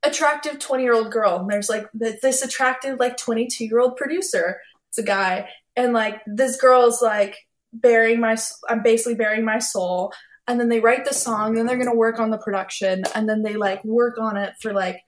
[0.02, 4.60] attractive 20 year old girl and there's like this attractive like 22 year old producer
[4.88, 7.36] it's a guy and like this girl's like
[7.72, 8.36] bearing my
[8.68, 10.12] I'm basically bearing my soul.
[10.48, 13.28] And then they write the song then they're going to work on the production and
[13.28, 15.00] then they like work on it for like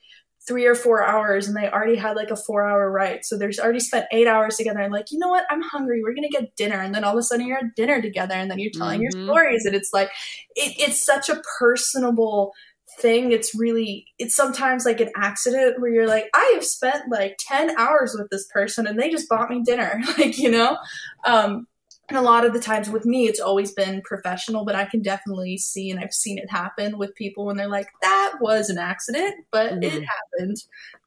[0.47, 3.25] 3 or 4 hours and they already had like a 4 hour write.
[3.25, 5.45] So there's already spent 8 hours together and like you know what?
[5.51, 6.03] I'm hungry.
[6.03, 6.81] We're going to get dinner.
[6.81, 9.19] And then all of a sudden you're at dinner together and then you're telling mm-hmm.
[9.19, 10.11] your stories and it's like
[10.55, 12.53] it, it's such a personable
[13.01, 13.33] thing.
[13.33, 17.77] It's really it's sometimes like an accident where you're like i have spent like 10
[17.79, 20.79] hours with this person and they just bought me dinner like you know?
[21.27, 21.67] Um
[22.09, 25.03] and a lot of the times with me it's always been professional but i can
[25.03, 28.79] definitely see and i've seen it happen with people when they're like that was an
[28.79, 29.83] accident but mm-hmm.
[29.83, 30.57] it happened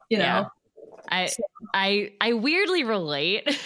[0.08, 0.44] you know yeah.
[1.10, 1.42] I so.
[1.72, 3.44] I I weirdly relate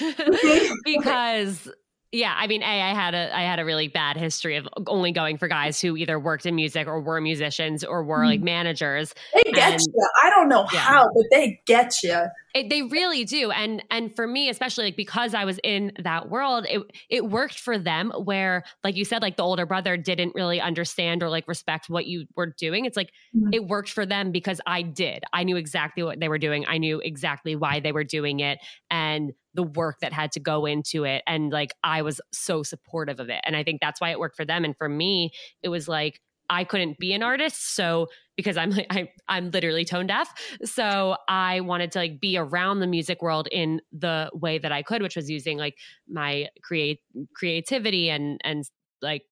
[0.84, 1.68] because
[2.12, 5.12] yeah, I mean, a I had a I had a really bad history of only
[5.12, 8.44] going for guys who either worked in music or were musicians or were like mm-hmm.
[8.44, 9.14] managers.
[9.32, 10.08] They get and, you.
[10.22, 10.80] I don't know yeah.
[10.80, 12.20] how, but they get you.
[12.54, 16.28] It, they really do, and and for me, especially like because I was in that
[16.28, 18.12] world, it it worked for them.
[18.14, 22.04] Where, like you said, like the older brother didn't really understand or like respect what
[22.04, 22.84] you were doing.
[22.84, 23.54] It's like mm-hmm.
[23.54, 25.24] it worked for them because I did.
[25.32, 26.66] I knew exactly what they were doing.
[26.68, 28.58] I knew exactly why they were doing it,
[28.90, 31.22] and the work that had to go into it.
[31.26, 34.36] And like I was so supportive of it, and I think that's why it worked
[34.36, 34.64] for them.
[34.64, 37.74] And for me, it was like I couldn't be an artist.
[37.74, 40.32] So because I'm like I, I'm literally tone deaf,
[40.64, 44.82] so I wanted to like be around the music world in the way that I
[44.82, 45.76] could, which was using like
[46.08, 47.00] my create
[47.34, 48.64] creativity and and
[49.00, 49.22] like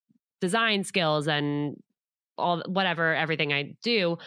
[0.40, 1.76] design skills and
[2.38, 4.18] all whatever everything I do.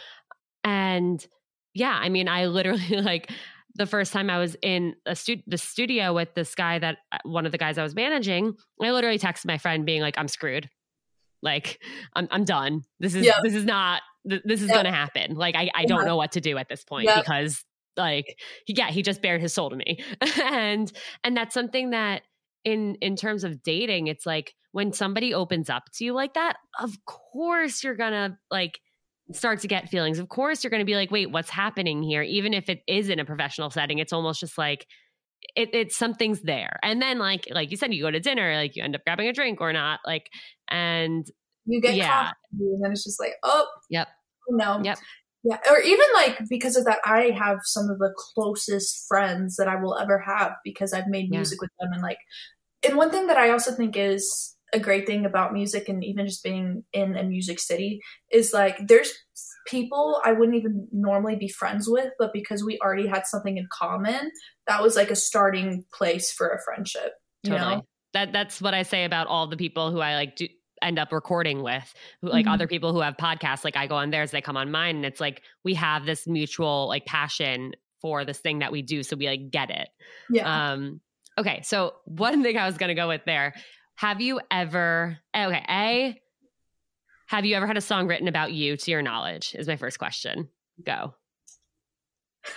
[0.64, 1.26] And
[1.74, 3.32] yeah, I mean, I literally like
[3.76, 7.18] the first time I was in a stu- the studio with this guy that uh,
[7.24, 10.28] one of the guys I was managing, I literally texted my friend being like, "I'm
[10.28, 10.70] screwed."
[11.42, 11.80] Like
[12.16, 12.84] I'm I'm done.
[13.00, 15.36] This is this is not this is going to happen.
[15.36, 17.64] Like I I don't know what to do at this point because
[17.98, 20.04] like he, yeah, he just bared his soul to me.
[20.42, 20.92] and
[21.24, 22.24] and that's something that
[22.64, 26.56] in in terms of dating, it's like when somebody opens up to you like that,
[26.80, 28.80] of course you're going to like
[29.32, 30.20] start to get feelings.
[30.20, 33.10] Of course you're going to be like, "Wait, what's happening here?" Even if it is
[33.10, 34.86] in a professional setting, it's almost just like
[35.56, 38.76] it, it's something's there and then like like you said you go to dinner like
[38.76, 40.30] you end up grabbing a drink or not like
[40.70, 41.28] and
[41.66, 44.08] you get yeah and then it's just like oh yep
[44.50, 44.98] oh, no yep
[45.44, 49.68] yeah or even like because of that i have some of the closest friends that
[49.68, 51.66] i will ever have because i've made music yeah.
[51.66, 52.20] with them and like
[52.86, 56.26] and one thing that i also think is a great thing about music and even
[56.26, 59.14] just being in a music city is like there's
[59.68, 63.68] people I wouldn't even normally be friends with, but because we already had something in
[63.72, 64.32] common,
[64.68, 67.14] that was like a starting place for a friendship.
[67.44, 67.76] You totally.
[67.76, 67.86] know?
[68.14, 70.48] That that's what I say about all the people who I like do
[70.82, 72.54] end up recording with who like mm-hmm.
[72.54, 75.06] other people who have podcasts like i go on theirs they come on mine and
[75.06, 79.16] it's like we have this mutual like passion for this thing that we do so
[79.16, 79.88] we like get it
[80.30, 81.00] yeah um
[81.38, 83.54] okay so one thing i was gonna go with there
[83.96, 86.20] have you ever okay a
[87.28, 90.00] have you ever had a song written about you to your knowledge is my first
[90.00, 90.50] question
[90.86, 91.14] go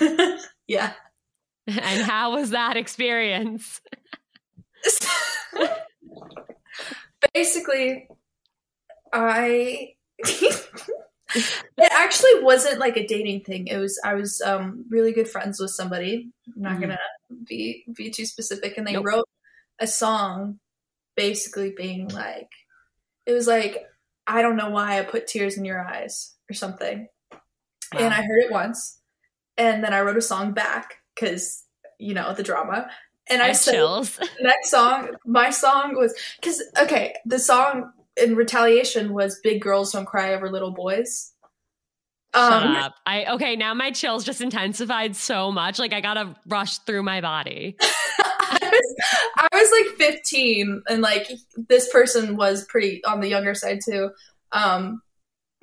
[0.67, 0.93] yeah
[1.67, 3.81] and how was that experience
[7.35, 8.09] basically
[9.13, 9.95] i
[11.77, 13.67] it actually wasn't like a dating thing.
[13.67, 16.31] It was I was um, really good friends with somebody.
[16.55, 16.81] I'm not mm-hmm.
[16.83, 16.99] gonna
[17.45, 19.07] be be too specific, and they nope.
[19.07, 19.29] wrote
[19.79, 20.59] a song,
[21.17, 22.51] basically being like,
[23.27, 23.85] it was like
[24.27, 28.01] I don't know why I put tears in your eyes or something, wow.
[28.01, 29.01] and I heard it once,
[29.57, 31.65] and then I wrote a song back because
[31.99, 32.89] you know the drama.
[33.29, 34.19] And I, I said, chills.
[34.41, 40.07] next song, my song was because okay, the song in retaliation was big girls don't
[40.07, 41.33] cry over little boys.
[42.35, 42.95] Um, Shut up.
[43.07, 45.79] I okay, now my chills just intensified so much.
[45.79, 47.77] Like I gotta rush through my body.
[48.77, 51.31] I, was, I was like 15 and like
[51.69, 54.11] this person was pretty on the younger side too.
[54.53, 55.03] Um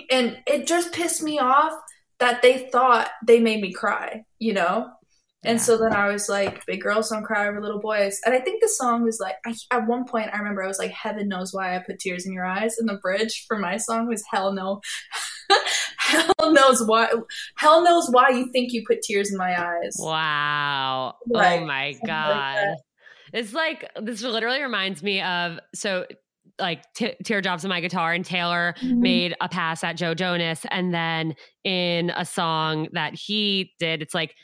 [0.10, 1.73] and it just pissed me off
[2.19, 4.91] that they thought they made me cry, you know?
[5.45, 5.63] And yeah.
[5.63, 8.62] so then I was like, "Big girls don't cry over little boys." And I think
[8.62, 11.54] the song was like, I, at one point I remember I was like, "Heaven knows
[11.54, 14.54] why I put tears in your eyes." And the bridge for my song was, "Hell
[14.54, 14.80] no,
[15.97, 17.12] hell knows why,
[17.56, 21.15] hell knows why you think you put tears in my eyes." Wow!
[21.28, 22.67] Like, oh my god!
[22.69, 22.78] Like
[23.33, 26.05] it's like this literally reminds me of so
[26.59, 29.01] like t- teardrops on my guitar and taylor mm-hmm.
[29.01, 34.13] made a pass at joe jonas and then in a song that he did it's
[34.13, 34.35] like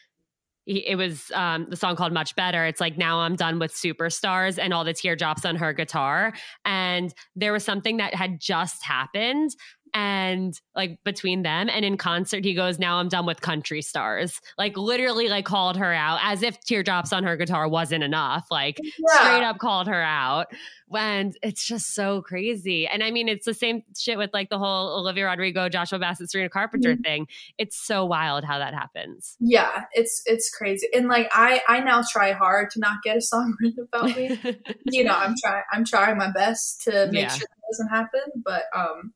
[0.69, 2.63] it was um, the song called Much Better.
[2.63, 6.31] It's like now I'm done with superstars and all the teardrops on her guitar.
[6.63, 9.55] And there was something that had just happened
[9.93, 14.39] and like between them and in concert he goes now i'm done with country stars.
[14.57, 18.79] Like literally like called her out as if teardrops on her guitar wasn't enough like
[18.79, 19.19] yeah.
[19.19, 20.47] straight up called her out.
[20.91, 22.87] And it's just so crazy.
[22.87, 26.29] And i mean it's the same shit with like the whole olivia rodrigo joshua bassett
[26.29, 27.01] sabrina carpenter mm-hmm.
[27.01, 27.27] thing.
[27.57, 29.35] It's so wild how that happens.
[29.39, 30.87] Yeah it's it's crazy.
[30.93, 34.39] And like i i now try hard to not get a song written about me.
[34.85, 37.27] You know i'm trying i'm trying my best to make yeah.
[37.29, 39.13] sure that doesn't happen but um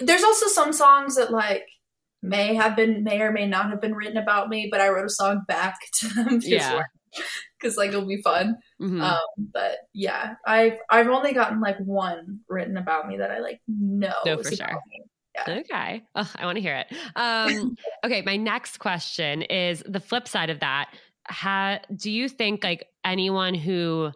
[0.00, 1.66] there's also some songs that like
[2.22, 5.06] may have been may or may not have been written about me, but I wrote
[5.06, 6.82] a song back to them yeah.
[7.58, 8.56] because like it'll be fun.
[8.80, 9.00] Mm-hmm.
[9.00, 9.18] Um,
[9.52, 14.14] but yeah, I've I've only gotten like one written about me that I like know.
[14.24, 14.80] No, for sure.
[15.34, 15.58] Yeah.
[15.60, 16.02] Okay.
[16.14, 16.96] Oh, I want to hear it.
[17.16, 18.22] Um, okay.
[18.22, 20.94] My next question is the flip side of that.
[21.28, 24.12] Ha, do you think like anyone who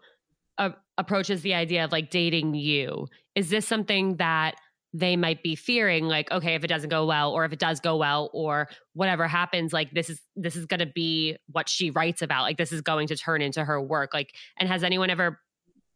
[0.59, 4.57] uh, approaches the idea of like dating you, is this something that
[4.95, 7.79] they might be fearing like okay if it doesn't go well or if it does
[7.81, 11.91] go well or whatever happens like this is this is going to be what she
[11.91, 15.11] writes about like this is going to turn into her work like and has anyone
[15.11, 15.39] ever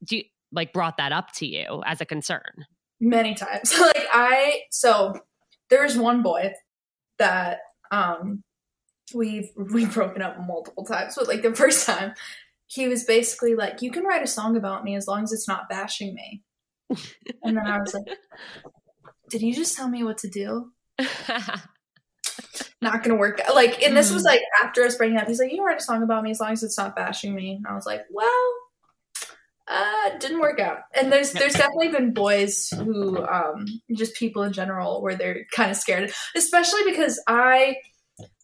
[0.05, 2.67] do you, like brought that up to you as a concern?
[3.01, 3.75] Many times.
[3.81, 5.15] Like i so
[5.71, 6.53] there's one boy
[7.19, 8.43] that um
[9.15, 12.15] we've we've broken up multiple times but like the first time
[12.67, 15.49] he was basically like you can write a song about me as long as it's
[15.49, 16.43] not bashing me.
[17.45, 18.17] And then I was like,
[19.33, 20.71] did you just tell me what to do?
[22.83, 23.41] not gonna work.
[23.55, 24.15] Like, and this mm.
[24.15, 25.27] was like after us breaking up.
[25.27, 27.55] He's like, you write a song about me as long as it's not bashing me.
[27.55, 28.55] And I was like, well,
[29.69, 30.81] uh, didn't work out.
[30.95, 33.65] And there's there's definitely been boys who, um,
[33.95, 37.77] just people in general, where they're kind of scared, especially because I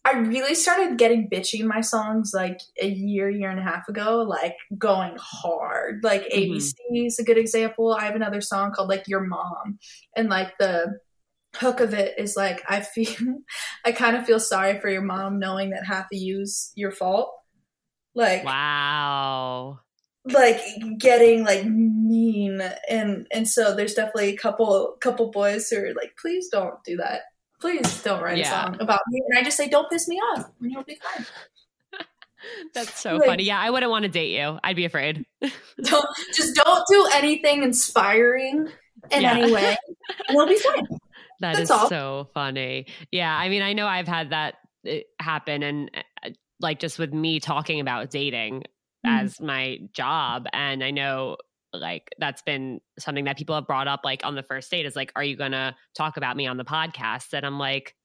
[0.05, 3.87] I really started getting bitchy in my songs like a year, year and a half
[3.87, 6.03] ago, like going hard.
[6.03, 6.53] Like mm-hmm.
[6.53, 6.73] ABC
[7.07, 7.93] is a good example.
[7.93, 9.77] I have another song called like Your Mom.
[10.15, 10.99] And like the
[11.55, 13.13] hook of it is like I feel
[13.85, 17.33] I kind of feel sorry for your mom knowing that half of you's your fault.
[18.15, 19.79] Like Wow.
[20.25, 20.61] Like
[20.97, 26.13] getting like mean and and so there's definitely a couple couple boys who are like,
[26.21, 27.21] please don't do that
[27.59, 28.47] please don't write yeah.
[28.47, 29.21] a song about me.
[29.29, 31.25] And I just say, don't piss me off, and you'll be fine.
[32.73, 33.43] That's so like, funny.
[33.43, 34.59] Yeah, I wouldn't want to date you.
[34.63, 35.25] I'd be afraid.
[35.83, 38.69] don't just don't do anything inspiring
[39.11, 39.33] in yeah.
[39.33, 39.77] any way,
[40.29, 40.87] we'll be fine.
[41.41, 41.89] That That's is all.
[41.89, 42.87] so funny.
[43.11, 44.55] Yeah, I mean, I know I've had that
[44.85, 45.91] eh, happen, and
[46.23, 46.29] uh,
[46.59, 48.63] like just with me talking about dating
[49.05, 49.21] mm.
[49.21, 51.37] as my job, and I know
[51.73, 54.95] like that's been something that people have brought up like on the first date is
[54.95, 57.33] like are you going to talk about me on the podcast?
[57.33, 57.95] And i'm like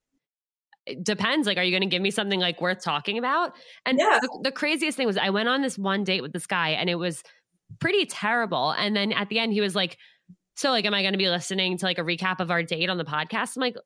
[0.87, 3.53] it depends like are you going to give me something like worth talking about?
[3.87, 4.19] And Yeah.
[4.21, 6.91] the, the craziest thing was i went on this one date with this guy and
[6.91, 7.23] it was
[7.81, 8.71] pretty terrible.
[8.73, 9.97] And then at the end he was like
[10.57, 12.91] so like am i going to be listening to like a recap of our date
[12.91, 13.57] on the podcast?
[13.57, 13.77] I'm like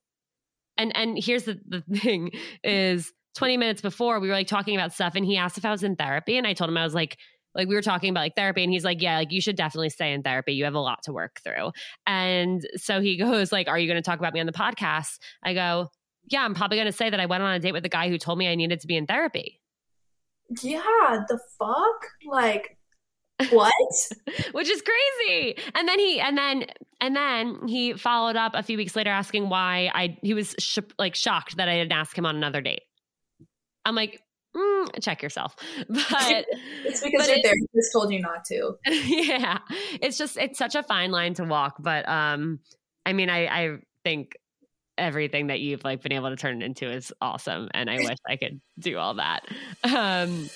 [0.76, 2.30] and and here's the, the thing
[2.64, 5.70] is 20 minutes before we were like talking about stuff and he asked if i
[5.70, 7.16] was in therapy and i told him i was like
[7.58, 9.90] like we were talking about like therapy and he's like yeah like you should definitely
[9.90, 10.54] stay in therapy.
[10.54, 11.72] You have a lot to work through.
[12.06, 15.18] And so he goes like are you going to talk about me on the podcast?
[15.42, 15.90] I go
[16.30, 18.08] yeah i'm probably going to say that i went on a date with a guy
[18.08, 19.60] who told me i needed to be in therapy.
[20.62, 22.06] Yeah, the fuck?
[22.26, 22.78] Like,
[23.50, 23.72] what?
[24.52, 25.58] which is crazy.
[25.74, 26.66] And then he and then
[27.00, 30.78] and then he followed up a few weeks later asking why i he was sh-
[30.98, 32.82] like shocked that i didn't ask him on another date.
[33.84, 34.20] I'm like
[34.58, 35.56] mm, check yourself
[35.88, 35.98] but
[36.84, 38.76] it's because But your therapist told you not to.
[38.86, 39.58] yeah
[40.00, 42.60] it's just it's such a fine line to walk but um
[43.06, 44.36] i mean i i think
[44.96, 48.18] everything that you've like been able to turn it into is awesome and i wish
[48.28, 49.44] i could do all that
[49.84, 50.48] um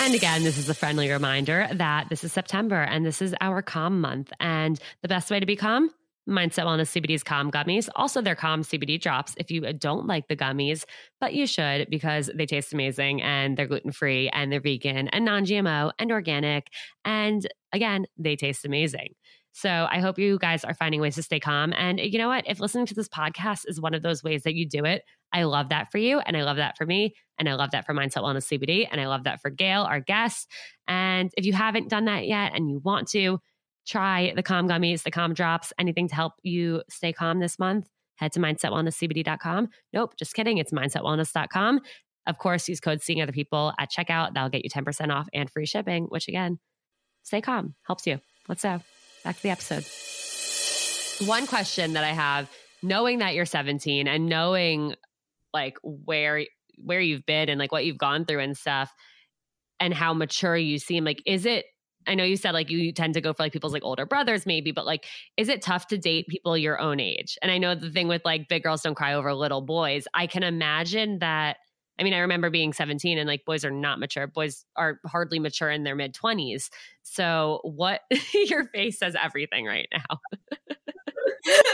[0.00, 3.62] and again, this is a friendly reminder that this is September and this is our
[3.62, 4.32] calm month.
[4.38, 5.90] And the best way to be calm,
[6.28, 7.88] Mindset Wellness CBD's calm gummies.
[7.96, 10.84] Also, their calm CBD drops if you don't like the gummies,
[11.20, 15.24] but you should because they taste amazing and they're gluten free and they're vegan and
[15.24, 16.68] non GMO and organic.
[17.04, 19.14] And again, they taste amazing.
[19.52, 21.72] So I hope you guys are finding ways to stay calm.
[21.76, 22.44] And you know what?
[22.46, 25.02] If listening to this podcast is one of those ways that you do it,
[25.32, 26.20] I love that for you.
[26.20, 27.14] And I love that for me.
[27.38, 28.86] And I love that for Mindset Wellness CBD.
[28.90, 30.48] And I love that for Gayle, our guest.
[30.86, 33.40] And if you haven't done that yet and you want to,
[33.88, 37.88] try the calm gummies, the calm drops, anything to help you stay calm this month,
[38.16, 39.68] head to mindsetwellnesscbd.com.
[39.92, 40.58] Nope, just kidding.
[40.58, 41.80] It's mindsetwellness.com.
[42.26, 44.34] Of course, use code seeing other people at checkout.
[44.34, 46.58] That'll get you 10% off and free shipping, which again,
[47.22, 48.20] stay calm, helps you.
[48.48, 48.80] Let's go.
[49.24, 49.84] Back to the episode.
[51.26, 52.50] One question that I have,
[52.82, 54.94] knowing that you're 17 and knowing
[55.54, 56.44] like where
[56.76, 58.92] where you've been and like what you've gone through and stuff
[59.80, 61.64] and how mature you seem, like is it
[62.08, 64.46] I know you said like you tend to go for like people's like older brothers
[64.46, 65.06] maybe, but like
[65.36, 67.36] is it tough to date people your own age?
[67.42, 70.06] And I know the thing with like big girls don't cry over little boys.
[70.14, 71.58] I can imagine that
[72.00, 74.28] I mean, I remember being 17 and like boys are not mature.
[74.28, 76.70] Boys are hardly mature in their mid 20s.
[77.02, 78.02] So, what
[78.34, 80.18] your face says everything right now.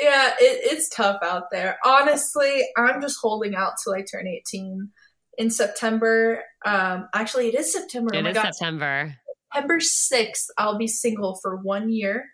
[0.00, 1.78] Yeah, it, it's tough out there.
[1.84, 4.90] Honestly, I'm just holding out till I turn 18
[5.38, 6.42] in September.
[6.66, 8.10] Um, actually, it is September.
[8.14, 8.54] oh It my is God.
[8.54, 9.14] September.
[9.54, 12.26] September 6th, I'll be single for one year,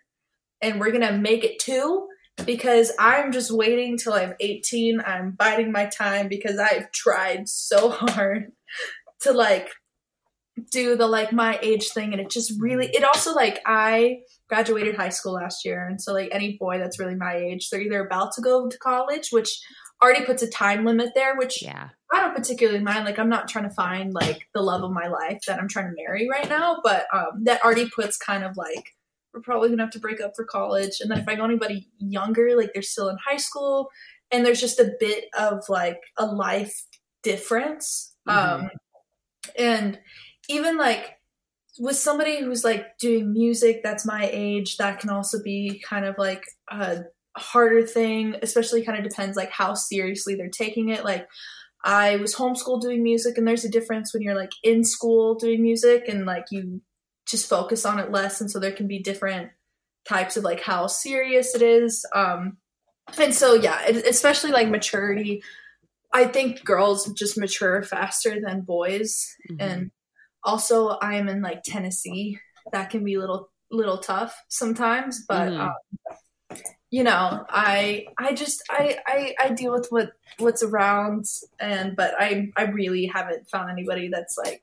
[0.61, 2.07] and we're gonna make it two
[2.45, 4.99] because I'm just waiting till I'm 18.
[5.05, 8.51] I'm biding my time because I've tried so hard
[9.21, 9.69] to like
[10.71, 14.17] do the like my age thing, and it just really, it also like I
[14.49, 17.81] graduated high school last year, and so like any boy that's really my age, they're
[17.81, 19.57] either about to go to college, which
[20.05, 21.89] already puts a time limit there, which Yeah.
[22.13, 23.03] I don't particularly mind.
[23.03, 25.89] Like, I'm not trying to find like the love of my life that I'm trying
[25.89, 28.93] to marry right now, but um, that already puts kind of like
[29.33, 31.01] we're probably gonna have to break up for college.
[31.01, 33.89] And then if I know anybody younger, like they're still in high school,
[34.31, 36.85] and there's just a bit of like a life
[37.23, 38.15] difference.
[38.27, 38.69] Um,
[39.57, 39.99] and
[40.47, 41.17] even like
[41.77, 46.15] with somebody who's like doing music that's my age, that can also be kind of
[46.17, 47.03] like a
[47.35, 51.03] harder thing, especially kind of depends like how seriously they're taking it.
[51.03, 51.27] Like
[51.83, 55.61] I was homeschooled doing music and there's a difference when you're like in school doing
[55.61, 56.81] music and like you
[57.27, 59.51] just focus on it less and so there can be different
[60.07, 62.05] types of like how serious it is.
[62.13, 62.57] Um
[63.19, 65.43] and so yeah, it, especially like maturity.
[66.13, 69.57] I think girls just mature faster than boys Mhm.
[69.59, 69.91] and
[70.43, 72.39] also I am in like Tennessee.
[72.71, 75.59] That can be a little little tough sometimes, but Mhm.
[75.59, 75.73] um,
[76.95, 81.25] you know, I I just I, I I deal with what what's around,
[81.59, 84.61] and but I I really haven't found anybody that's like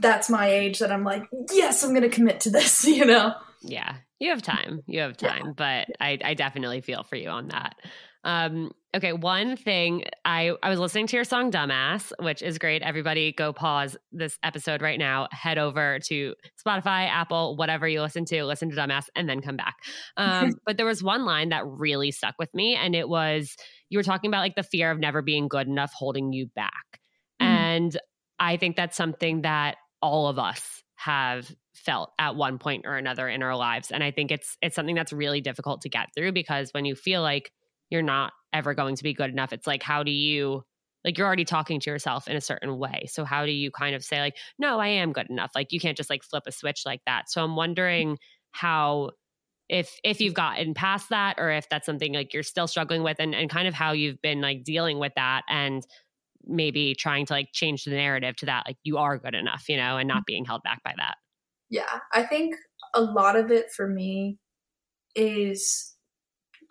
[0.00, 2.84] that's my age that I'm like yes I'm gonna commit to this.
[2.98, 3.34] You know.
[3.62, 4.82] Yeah, you have time.
[4.86, 5.28] You have Yeah.
[5.28, 7.76] time, but I, I definitely feel for you on that.
[8.24, 12.82] Um, okay, one thing I I was listening to your song "Dumbass," which is great.
[12.82, 15.28] Everybody, go pause this episode right now.
[15.30, 16.34] Head over to
[16.66, 18.44] Spotify, Apple, whatever you listen to.
[18.44, 19.76] Listen to "Dumbass" and then come back.
[20.16, 23.56] Um, but there was one line that really stuck with me, and it was
[23.88, 27.00] you were talking about like the fear of never being good enough holding you back,
[27.40, 27.46] Mhm.
[27.46, 27.96] and
[28.40, 33.28] I think that's something that all of us have felt at one point or another
[33.28, 36.32] in our lives and i think it's it's something that's really difficult to get through
[36.32, 37.52] because when you feel like
[37.90, 40.62] you're not ever going to be good enough it's like how do you
[41.04, 43.06] like you're already talking to yourself in a certain way.
[43.08, 45.52] So how do you kind of say like, no, I am good enough?
[45.54, 47.30] Like you can't just like flip a switch like that.
[47.30, 48.18] So I'm wondering
[48.50, 49.10] how
[49.68, 53.16] if if you've gotten past that or if that's something like you're still struggling with
[53.20, 55.86] and, and kind of how you've been like dealing with that and
[56.44, 59.76] maybe trying to like change the narrative to that like you are good enough you
[59.76, 60.22] know and not mm-hmm.
[60.26, 61.16] being held back by that
[61.68, 62.54] yeah i think
[62.94, 64.38] a lot of it for me
[65.14, 65.94] is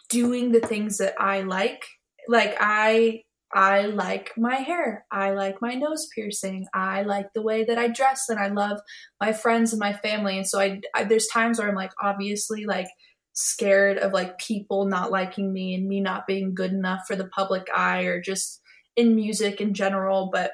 [0.10, 1.86] doing the things that i like
[2.28, 3.22] like i
[3.54, 5.06] I like my hair.
[5.12, 6.68] I like my nose piercing.
[6.74, 8.80] I like the way that I dress and I love
[9.22, 10.38] my friends and my family.
[10.38, 12.88] And so I, I, there's times where I'm like obviously like
[13.34, 17.28] scared of like people not liking me and me not being good enough for the
[17.30, 18.62] public eye or just
[18.96, 20.52] in music in general, but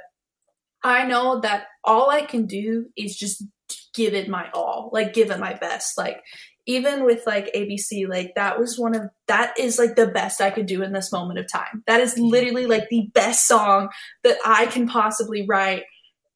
[0.83, 3.43] I know that all I can do is just
[3.95, 5.97] give it my all, like give it my best.
[5.97, 6.21] Like
[6.65, 10.49] even with like ABC, like that was one of that is like the best I
[10.49, 11.83] could do in this moment of time.
[11.87, 12.25] That is mm-hmm.
[12.25, 13.89] literally like the best song
[14.23, 15.83] that I can possibly write.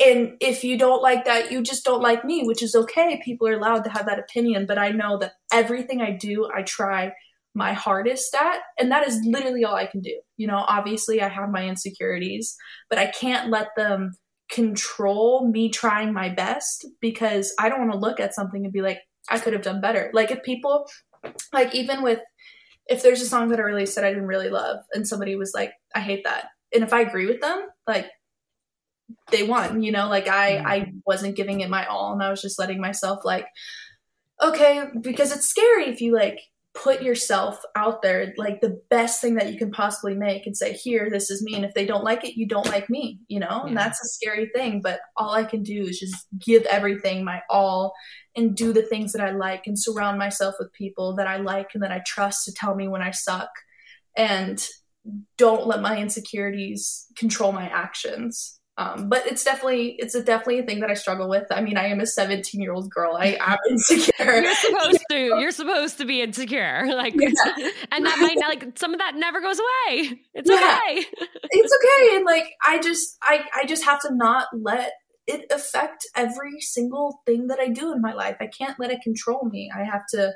[0.06, 3.22] And if you don't like that, you just don't like me, which is okay.
[3.24, 6.62] People are allowed to have that opinion, but I know that everything I do, I
[6.62, 7.14] try
[7.56, 10.20] my hardest at, and that is literally all I can do.
[10.36, 12.56] You know, obviously I have my insecurities,
[12.90, 14.12] but I can't let them
[14.52, 18.82] control me trying my best because I don't want to look at something and be
[18.82, 19.00] like,
[19.30, 20.10] I could have done better.
[20.14, 20.88] Like if people,
[21.54, 22.20] like even with,
[22.88, 25.52] if there's a song that I released that I didn't really love and somebody was
[25.54, 26.46] like, I hate that.
[26.74, 28.10] And if I agree with them, like
[29.32, 30.98] they won, you know, like I, I mm-hmm.
[31.06, 33.48] wasn't giving it my all and I was just letting myself like,
[34.42, 36.40] okay, because it's scary if you like
[36.84, 40.74] put yourself out there like the best thing that you can possibly make and say
[40.74, 41.56] here this is me.
[41.56, 43.48] And if they don't like it you don't like me you know?
[43.64, 43.68] Yeah.
[43.68, 47.42] and that's a scary thing but all i can do is just give everything my
[47.50, 47.94] all
[48.36, 51.70] and do the things that i like and surround myself with people that i like
[51.74, 53.50] and that i trust to tell me when i suck
[54.16, 54.68] and
[55.38, 60.64] don't let my insecurities control my actions um, but it's definitely it's a definitely a
[60.64, 61.48] thing that I struggle with.
[61.50, 63.16] I mean, I am a 17 year old girl.
[63.18, 64.42] I am insecure.
[64.42, 65.18] You're supposed to.
[65.40, 66.86] You're supposed to be insecure.
[66.98, 67.30] Like, yeah.
[67.92, 70.20] and that might not, like some of that never goes away.
[70.34, 70.80] It's yeah.
[70.88, 71.06] okay.
[71.52, 72.16] it's okay.
[72.16, 74.94] And like, I just I I just have to not let
[75.28, 78.38] it affect every single thing that I do in my life.
[78.40, 79.70] I can't let it control me.
[79.76, 80.34] I have to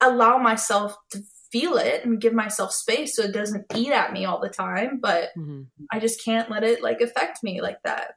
[0.00, 1.20] allow myself to
[1.52, 4.98] feel it and give myself space so it doesn't eat at me all the time
[5.00, 5.62] but mm-hmm.
[5.92, 8.14] i just can't let it like affect me like that.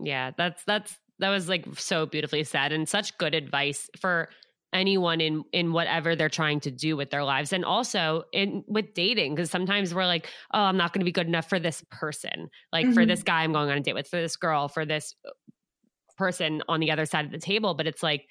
[0.00, 4.28] Yeah that's that's that was like so beautifully said and such good advice for
[4.72, 7.52] anyone in in whatever they're trying to do with their lives.
[7.52, 11.12] And also in with dating because sometimes we're like oh i'm not going to be
[11.12, 12.48] good enough for this person.
[12.72, 12.94] Like mm-hmm.
[12.94, 15.14] for this guy i'm going on a date with for this girl for this
[16.16, 17.74] person on the other side of the table.
[17.74, 18.26] But it's like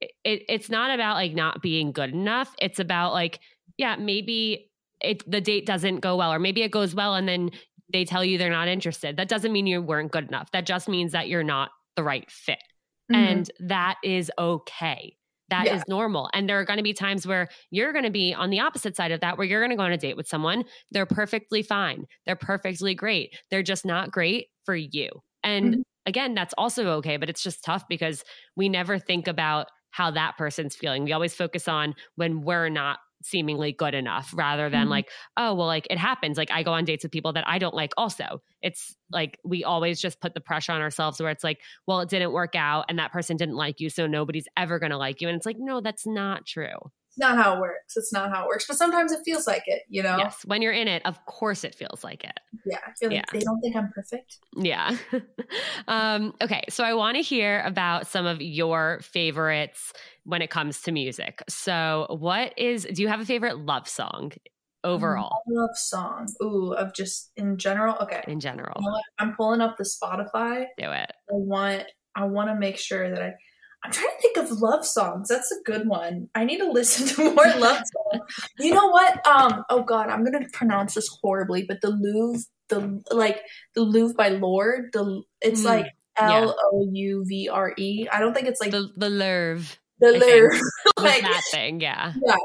[0.00, 2.54] it, it's not about like not being good enough.
[2.60, 3.40] It's about like
[3.80, 4.70] yeah, maybe
[5.00, 7.50] it the date doesn't go well, or maybe it goes well and then
[7.92, 9.16] they tell you they're not interested.
[9.16, 10.50] That doesn't mean you weren't good enough.
[10.52, 12.62] That just means that you're not the right fit.
[13.10, 13.14] Mm-hmm.
[13.14, 15.16] And that is okay.
[15.48, 15.76] That yeah.
[15.76, 16.30] is normal.
[16.32, 18.94] And there are going to be times where you're going to be on the opposite
[18.94, 20.64] side of that, where you're going to go on a date with someone.
[20.92, 22.04] They're perfectly fine.
[22.26, 23.34] They're perfectly great.
[23.50, 25.08] They're just not great for you.
[25.42, 25.80] And mm-hmm.
[26.06, 28.22] again, that's also okay, but it's just tough because
[28.54, 31.02] we never think about how that person's feeling.
[31.02, 34.90] We always focus on when we're not seemingly good enough rather than mm-hmm.
[34.90, 37.58] like oh well like it happens like i go on dates with people that i
[37.58, 38.42] don't like also.
[38.62, 42.08] It's like we always just put the pressure on ourselves where it's like well it
[42.08, 45.20] didn't work out and that person didn't like you so nobody's ever going to like
[45.20, 45.28] you.
[45.28, 46.76] And it's like no that's not true.
[47.08, 47.96] It's not how it works.
[47.96, 50.16] It's not how it works but sometimes it feels like it you know?
[50.18, 52.38] Yes when you're in it of course it feels like it.
[52.66, 53.24] Yeah i feel like yeah.
[53.32, 54.38] they don't think i'm perfect.
[54.56, 54.96] Yeah.
[55.88, 59.92] Um okay so i want to hear about some of your favorites
[60.24, 61.42] when it comes to music.
[61.48, 64.32] So, what is do you have a favorite love song
[64.84, 65.42] overall?
[65.48, 66.28] Love song.
[66.42, 67.96] Ooh, of just in general.
[68.02, 68.22] Okay.
[68.26, 68.76] In general.
[68.80, 70.66] You know I'm pulling up the Spotify.
[70.78, 71.10] Do it.
[71.10, 73.32] I want I want to make sure that I
[73.82, 75.28] I'm trying to think of love songs.
[75.28, 76.28] That's a good one.
[76.34, 78.22] I need to listen to more love songs.
[78.58, 79.26] You know what?
[79.26, 83.40] Um, oh god, I'm gonna pronounce this horribly, but the Louvre, the like
[83.74, 85.86] the Louvre by Lorde, the it's mm, like
[86.18, 88.06] L O U V R E.
[88.12, 90.60] I don't think it's like the the Louvre the lyrics
[90.98, 92.12] like that thing yeah.
[92.24, 92.36] yeah.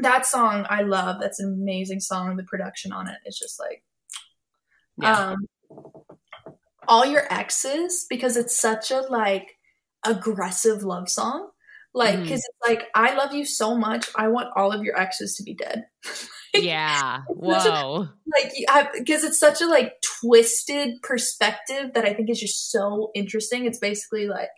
[0.00, 1.20] That song i love.
[1.20, 3.16] That's an amazing song the production on it.
[3.26, 3.82] Is just like
[4.96, 5.32] yeah.
[5.32, 5.46] um
[6.88, 9.56] all your exes because it's such a like
[10.04, 11.50] aggressive love song.
[11.92, 12.44] Like because mm.
[12.48, 15.54] it's like i love you so much i want all of your exes to be
[15.54, 15.84] dead.
[16.52, 17.20] Yeah.
[17.28, 18.52] whoa a, like
[18.98, 23.66] because it's such a like twisted perspective that i think is just so interesting.
[23.66, 24.48] It's basically like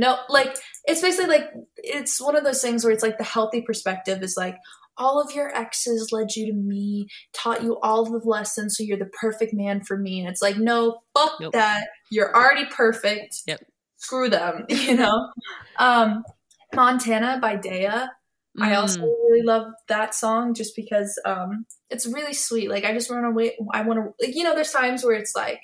[0.00, 3.60] no, like it's basically like it's one of those things where it's like the healthy
[3.60, 4.56] perspective is like
[4.96, 8.98] all of your exes led you to me, taught you all the lessons, so you're
[8.98, 10.20] the perfect man for me.
[10.20, 11.52] And it's like, no, fuck Nope.
[11.54, 11.88] that.
[12.10, 13.36] You're already perfect.
[13.46, 13.60] Yep.
[13.96, 15.30] Screw them, you know?
[15.78, 16.22] um,
[16.74, 17.88] Montana by Dea.
[18.60, 19.02] I also Mm.
[19.28, 22.68] really love that song just because um, it's really sweet.
[22.68, 23.54] Like I just want to wait.
[23.72, 25.60] I want to, like, you know, there's times where it's like,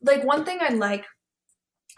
[0.00, 1.04] like one thing I like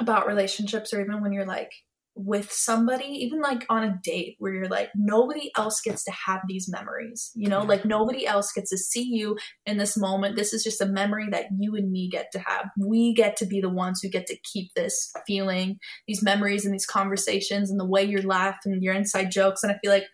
[0.01, 1.71] about relationships, or even when you're like
[2.19, 6.41] with somebody, even like on a date where you're like, nobody else gets to have
[6.49, 7.69] these memories, you know, Yeah.
[7.69, 9.37] like nobody else gets to see you
[9.67, 10.35] in this moment.
[10.35, 12.71] This is just a memory that you and me get to have.
[12.79, 15.77] We get to be the ones who get to keep this feeling,
[16.09, 19.63] these memories and these conversations and the way you laugh and your inside jokes.
[19.63, 20.07] And I feel like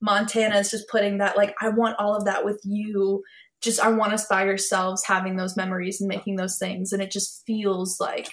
[0.00, 3.24] Montana is just putting that, like, I want all of that with you.
[3.60, 6.92] Just, I want us by ourselves having those memories and making those things.
[6.92, 8.30] And it just feels like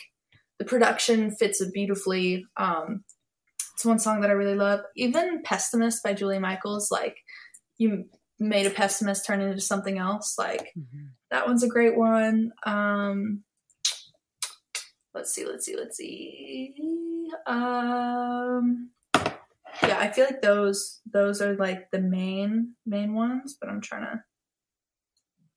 [0.59, 2.45] the production fits it beautifully.
[2.57, 3.03] Um,
[3.73, 4.81] it's one song that I really love.
[4.95, 7.17] Even Pessimist by Julia Michaels, like,
[7.77, 8.05] you
[8.39, 10.37] made a pessimist turn into something else.
[10.37, 11.09] Like, Mhm.
[11.31, 12.53] that one's a great one.
[12.65, 13.43] Um,
[15.13, 16.73] let's see, let's see, let's see.
[17.47, 18.91] Um,
[19.83, 24.03] yeah, I feel like those those are like the main main ones, but I'm trying
[24.03, 24.23] to.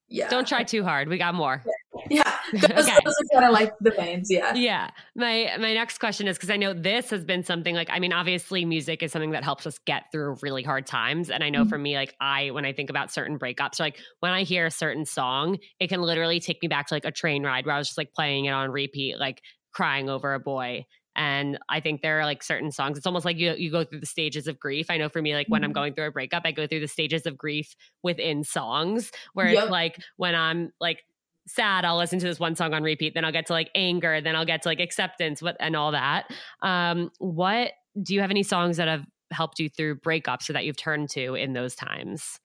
[0.09, 1.09] Yeah, Don't try too hard.
[1.09, 1.63] We got more.
[1.65, 1.73] Yeah,
[2.53, 2.99] those, Okay.
[3.05, 4.29] those are kind of like the mains.
[4.31, 4.55] Yeah.
[4.55, 4.91] Yeah.
[5.15, 8.13] My my next question is because I know this has been something like I mean
[8.13, 11.65] obviously music is something that helps us get through really hard times and I know
[11.65, 11.69] Mhm.
[11.69, 14.71] for me like I when I think about certain breakups like when I hear a
[14.71, 17.79] certain song it can literally take me back to like a train ride where I
[17.79, 19.43] was just like playing it on repeat like
[19.73, 23.37] crying over a boy and I think there are like certain songs it's almost like
[23.37, 24.87] you you go through the stages of grief.
[24.89, 25.75] I know for me like when I'm Mhm.
[25.75, 29.63] going through a breakup I go through the stages of grief within songs where Yep.
[29.65, 31.03] it's like when I'm like
[31.49, 34.21] sad i'll listen to this one song on repeat then i'll get to like anger
[34.21, 36.31] then i'll get to like acceptance what and all that
[36.63, 40.65] um what do you have any songs that have helped you through breakups or that
[40.65, 42.39] you've turned to in those times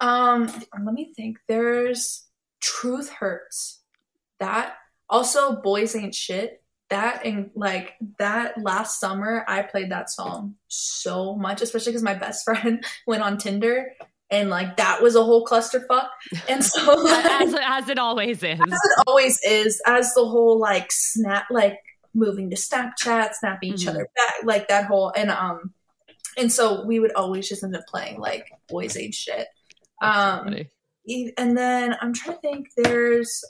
[0.00, 0.46] Um,
[0.84, 1.38] let me think.
[1.48, 2.26] There's
[2.60, 3.82] Truth Hurts.
[4.40, 4.74] That
[5.08, 6.62] also Boys Ain't Shit.
[6.90, 12.14] That and like that last summer I played that song so much, especially because my
[12.14, 13.92] best friend went on Tinder
[14.30, 16.08] and like that was a whole clusterfuck.
[16.48, 20.90] And so as, as it always is as it always is, as the whole like
[20.90, 21.78] snap, like
[22.14, 23.90] moving to Snapchat, snapping each Mhm.
[23.90, 25.72] other back, like that whole and um,
[26.38, 29.46] and so we would always just end up playing like boys ain't shit.
[30.02, 30.54] Um,
[31.38, 32.66] and then I'm trying to think.
[32.76, 33.44] There's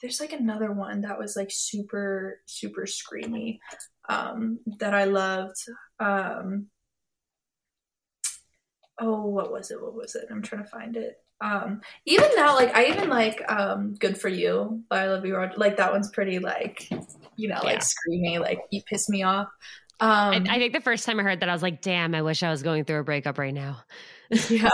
[0.00, 3.58] there's like another one that was like super super screamy
[4.08, 5.56] um, that I loved.
[5.98, 6.66] Um,
[9.00, 9.80] oh, what was it?
[9.82, 10.26] What was it?
[10.30, 11.16] I'm trying to find it.
[11.40, 15.60] Um, even now, like I even like um, "Good for You" by Olivia Rodrigo.
[15.60, 16.88] Like that one's pretty like
[17.36, 17.68] you know Yeah.
[17.72, 18.40] like screamy.
[18.40, 19.48] Like you piss me off.
[20.00, 22.20] I, Um, I think the first time i heard that i was like damn i
[22.20, 23.78] wish i was going through a breakup right now
[24.50, 24.68] yeah.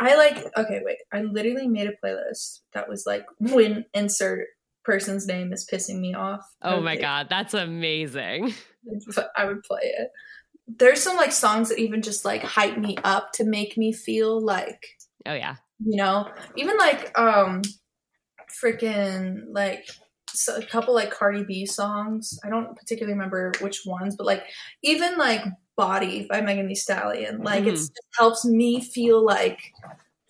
[0.00, 0.98] I like okay, wait.
[1.12, 4.46] I literally made a playlist that was like when insert
[4.84, 6.40] person's name is pissing me off.
[6.62, 8.54] Oh my god that's amazing
[9.36, 10.08] I would play it.
[10.68, 14.40] There's some like songs that even just like hype me up to make me feel
[14.44, 14.84] like
[15.26, 17.62] oh yeah you know, even like um
[18.62, 19.86] freaking like
[20.30, 22.38] so a couple like Cardi B songs.
[22.44, 24.44] I don't particularly remember which ones, but like
[24.82, 25.42] even like
[25.76, 27.42] Body by Megan Thee Stallion.
[27.42, 29.60] Like it's, it helps me feel like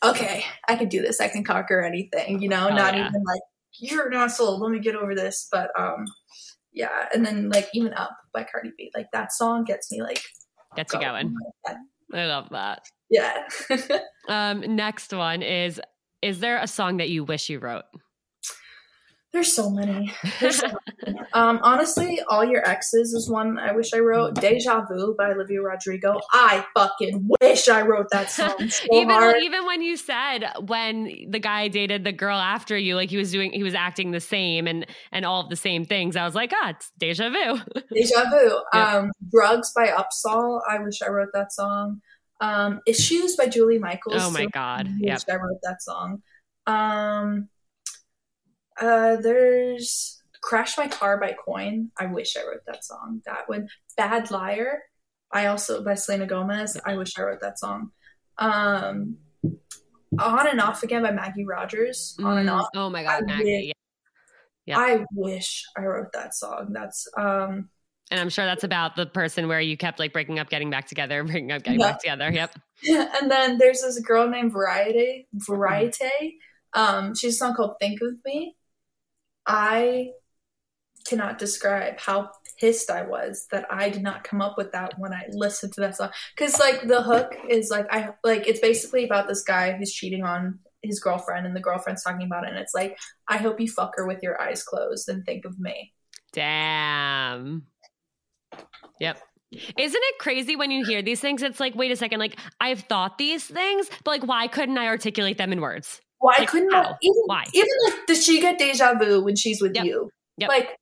[0.05, 1.21] okay, I can do this.
[1.21, 3.09] I can conquer anything, you know, Oh, not yeah.
[3.09, 3.41] even like
[3.81, 4.61] you're an asshole.
[4.61, 5.49] Let me get over this.
[5.51, 6.05] But um
[6.77, 8.93] yeah, and then like even Up by Cardi B.
[8.95, 10.23] Like that song gets me like
[10.77, 11.35] gets you going
[11.67, 11.89] going.
[12.13, 13.49] i love that Yeah.
[14.29, 15.81] um next one is
[16.23, 17.85] is there a song that you wish you wrote
[19.37, 20.11] There's so many.
[20.41, 20.69] There's so
[21.05, 21.19] many.
[21.35, 24.37] Um, honestly, All Your Exes is one I wish I wrote.
[24.37, 26.19] Deja Vu by Olivia Rodrigo.
[26.33, 29.37] I fucking wish I wrote that song so even hard.
[29.43, 33.31] even when you said when the guy dated the girl after you, like he was
[33.31, 36.17] doing, he was acting the same and and all of the same things.
[36.17, 37.61] I was like, ah, it's deja vu.
[37.93, 38.63] Deja Vu.
[38.73, 38.97] Yeah.
[38.97, 40.63] Um, Drugs by Upsahl.
[40.67, 42.01] I wish I wrote that song.
[42.41, 44.17] Um, Issues by Julia Michaels.
[44.17, 44.51] oh my too.
[44.55, 46.23] god, wish I wrote that song.
[46.67, 47.51] Um,
[48.81, 51.91] uh, there's Crash My Car by Coin.
[51.99, 53.23] I wish I wrote that song.
[53.27, 53.69] That one.
[53.97, 54.83] Bad Liar.
[55.33, 56.77] I also by Selena Gomez.
[56.85, 57.91] I wish I wrote that song.
[58.39, 59.17] Um,
[60.19, 62.17] On and Off Again by Maggie Rogers.
[62.23, 62.69] On and Mm, Off.
[62.75, 63.73] Oh my I god, Maggie.
[64.67, 64.79] Yeah.
[64.79, 66.69] I wish I wrote that song.
[66.73, 67.69] That's um
[68.11, 70.87] And I'm sure that's about the person where you kept like breaking up, getting back
[70.87, 71.93] together, breaking up, getting Yeah.
[71.93, 72.31] back together.
[72.33, 72.59] Yep.
[72.89, 75.29] and then there's this girl named Variety.
[75.35, 76.39] Variety.
[76.73, 78.55] Um, she has a song called "Think of Me."
[79.47, 80.11] I
[81.07, 85.13] cannot describe how pissed I was that I did not come up with that when
[85.13, 86.11] I listened to that song.
[86.37, 90.25] Because like the hook is like I like it's basically about this guy who's cheating
[90.25, 93.69] on his girlfriend and the girlfriend's talking about it and it's like I hope you
[93.69, 95.93] fuck her with your eyes closed and think of me.
[96.33, 97.67] Damn.
[99.01, 99.19] Yep.
[99.79, 101.43] Isn't it crazy when you hear these things?
[101.43, 104.87] It's like, wait a second, like I've thought these things, but like why couldn't I
[104.87, 106.01] articulate them in words?
[106.19, 106.83] Why Like, couldn't how?
[106.83, 107.45] I even Why?
[107.53, 109.85] even like does she get deja vu when she's with Yep.
[109.85, 110.11] you?
[110.39, 110.49] Yep.
[110.49, 110.79] Like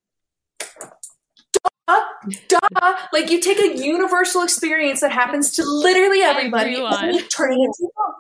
[1.87, 2.01] duh,
[2.49, 2.97] duh.
[3.13, 7.05] Like you take a universal experience that happens to literally everybody Everyone.
[7.05, 8.13] and you turn it into a.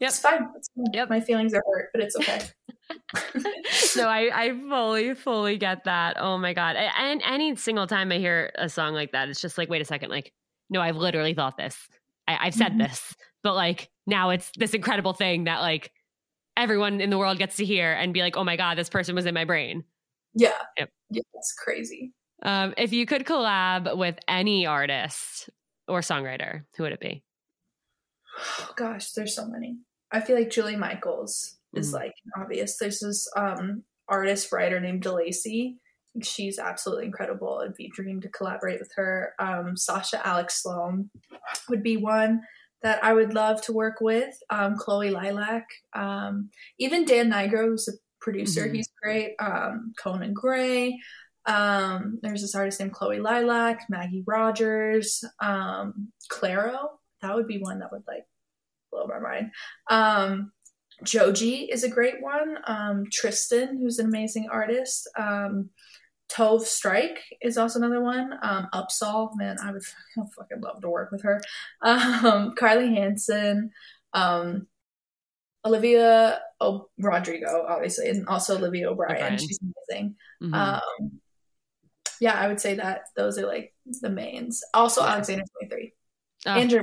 [0.00, 0.08] Yep.
[0.08, 0.48] It's fine.
[0.56, 0.86] It's fine.
[0.92, 1.10] Yep.
[1.10, 2.40] My feelings are hurt, but it's okay.
[3.96, 6.16] no, I, I fully, fully get that.
[6.18, 6.76] Oh my God.
[6.76, 9.84] And any single time I hear a song like that, it's just like, wait a
[9.84, 10.32] second, like,
[10.70, 11.76] no, I've literally thought this.
[12.26, 12.78] I, I've said Mhm.
[12.88, 15.90] this, but like now it's this incredible thing that like
[16.60, 19.14] everyone in the world gets to hear and be like, oh my God, this person
[19.14, 19.84] was in my brain.
[20.34, 20.52] Yeah.
[20.78, 20.90] Yep.
[21.10, 22.12] Yeah, it's crazy.
[22.42, 25.50] Um, if you could collab with any artist
[25.88, 27.22] or songwriter, who would it be?
[28.38, 29.78] Oh, gosh, there's so many.
[30.12, 31.94] I feel like Julia Michaels is Mhm.
[31.94, 32.76] like obvious.
[32.78, 35.76] There's this um artist writer named Delacey.
[36.22, 37.60] She's absolutely incredible.
[37.62, 39.34] It'd be a dream to collaborate with her.
[39.38, 41.10] Um, Sasha Alex Sloan
[41.68, 42.40] would be one
[42.82, 44.34] that I would love to work with.
[44.50, 48.66] Um, Chloe Lilac, um, even Dan Nigro, who's a producer.
[48.66, 48.74] Mhm.
[48.76, 49.34] He's great.
[49.38, 50.98] Um, Conan Gray.
[51.46, 56.98] Um, there's this artist named Chloe Lilac, Maggie Rogers, um, Clairo.
[57.22, 58.26] That would be one that would like
[58.90, 59.52] blow my mind.
[59.90, 60.52] Um,
[61.02, 62.58] Joji is a great one.
[62.66, 65.08] Um, Tristan, who's an amazing artist.
[66.32, 68.32] Tove Styrke is also another one.
[68.42, 69.82] Um, Upsahl, man, I would
[70.36, 71.40] fucking love to work with her.
[71.82, 73.70] Um, Carlie Hanson,
[74.12, 74.66] um,
[75.64, 79.16] Olivia o- Rodrigo, obviously, and also Olivia O'Brien.
[79.16, 79.38] O'Brien.
[79.38, 79.58] She's
[79.90, 80.14] amazing.
[80.42, 80.54] Mhm.
[80.54, 81.20] Um,
[82.20, 84.62] yeah, I would say that those are like the mains.
[84.74, 85.12] Also, Yeah.
[85.14, 85.92] Alexander Twenty Three,
[86.46, 86.52] Oh.
[86.52, 86.80] Andrew.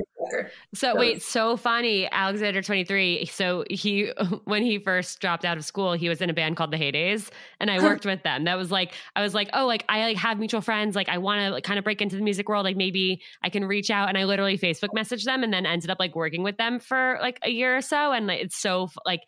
[0.74, 2.08] So Those- wait, so funny.
[2.12, 3.24] Alexander 23.
[3.26, 4.12] So he
[4.44, 7.30] when he first dropped out of school, he was in a band called the Heydays
[7.58, 8.44] and I worked with them.
[8.44, 11.18] That was like I was like, "Oh, like I like have mutual friends, like I
[11.18, 13.90] want to like, kind of break into the music world, like maybe I can reach
[13.90, 16.78] out." And I literally Facebook messaged them and then ended up like working with them
[16.78, 19.22] for like a year or so and like it's so like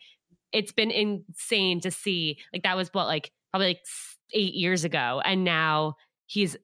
[0.52, 2.38] it's been insane to see.
[2.52, 3.80] Like that was what like probably like
[4.32, 5.94] 8 years ago and now
[6.26, 6.56] he's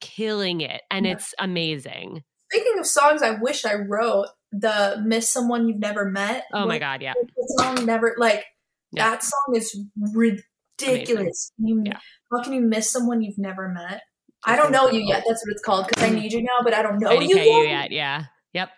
[0.00, 1.12] killing it and Yeah.
[1.12, 2.22] it's amazing.
[2.52, 6.44] Speaking of songs I wish I wrote, the Miss Someone You've Never Met.
[6.52, 7.12] Oh my god, yeah.
[7.14, 8.44] The song never like
[8.92, 9.10] Yeah.
[9.10, 9.78] that song is
[10.12, 11.52] ridiculous.
[11.58, 11.98] You, Yeah.
[12.32, 14.02] How can you miss someone you've never met?
[14.44, 15.24] I don't know you yet.
[15.28, 17.46] That's what it's called because I need you now, but I don't know you yet.
[17.46, 17.90] you yet.
[17.92, 18.24] Yeah.
[18.54, 18.70] Yep.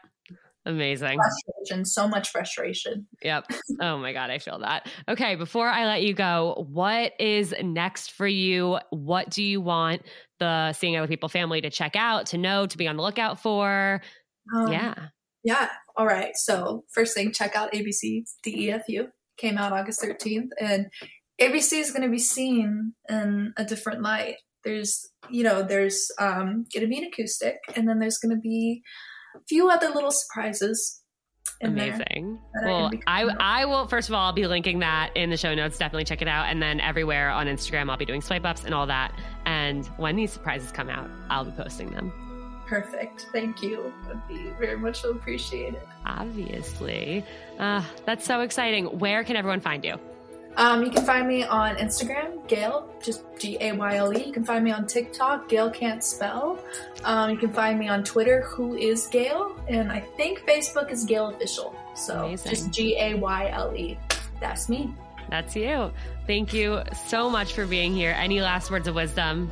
[0.65, 1.19] Amazing.
[1.19, 3.07] Frustration, so much frustration.
[3.23, 3.47] Yep.
[3.81, 4.89] Oh my God, I feel that.
[5.09, 8.79] Okay, before I let you go, what is next for you?
[8.91, 10.03] What do you want
[10.43, 13.41] the Seeing Other People family to check out, to know, to be on the lookout
[13.41, 14.03] for?
[14.55, 14.95] Um, yeah.
[15.45, 15.69] Yeah.
[15.97, 16.33] All right.
[16.35, 19.07] So first thing, check out ABC DEFU.
[19.39, 20.87] Came out August 13th, and
[21.41, 24.37] ABC is going to be seen in a different light.
[24.65, 28.41] There's, you know, there's um, going to be an acoustic, and then there's going to
[28.41, 28.83] be
[29.37, 31.02] a few other little surprises.
[31.63, 32.39] Amazing.
[32.65, 33.23] Well, I.
[33.39, 35.79] I will first of all I'll be linking that in the show notes.
[35.79, 38.75] Definitely check it out, and then everywhere on Instagram I'll be doing swipe ups and
[38.75, 39.13] all that.
[39.47, 42.13] And when these surprises come out, I'll be posting them.
[42.67, 43.27] Perfect.
[43.33, 43.93] Thank you.
[44.09, 45.81] Would be very much appreciated.
[46.07, 47.25] Obviously,
[47.59, 48.87] uh, that's so exciting.
[48.99, 49.99] Where can everyone find you?
[50.57, 54.23] Um, you can find me on Instagram, Gayle, just G A Y L E.
[54.25, 56.59] You can find me on TikTok, Gayle Can't Spell.
[57.05, 59.57] Um, you can find me on Twitter, Who is Gayle?
[59.69, 61.75] And I think Facebook is Gayle Official.
[61.95, 62.51] So Amazing.
[62.51, 63.99] just G A Y L E.
[64.41, 64.95] That's me.
[65.31, 65.91] That's you.
[66.27, 68.15] Thank you so much for being here.
[68.19, 69.51] Any last words of wisdom?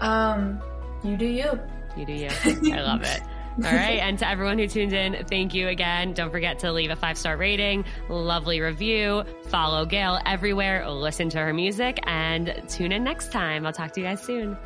[0.00, 0.60] Um,
[1.04, 1.60] you do you.
[1.96, 2.28] You do you.
[2.72, 3.20] I love it.
[3.58, 4.00] All right.
[4.00, 6.12] And to everyone who tuned in, thank you again.
[6.12, 11.38] Don't forget to leave a five star rating, lovely review, follow Gayle everywhere, listen to
[11.38, 13.64] her music, and tune in next time.
[13.64, 14.56] I'll talk to you guys soon.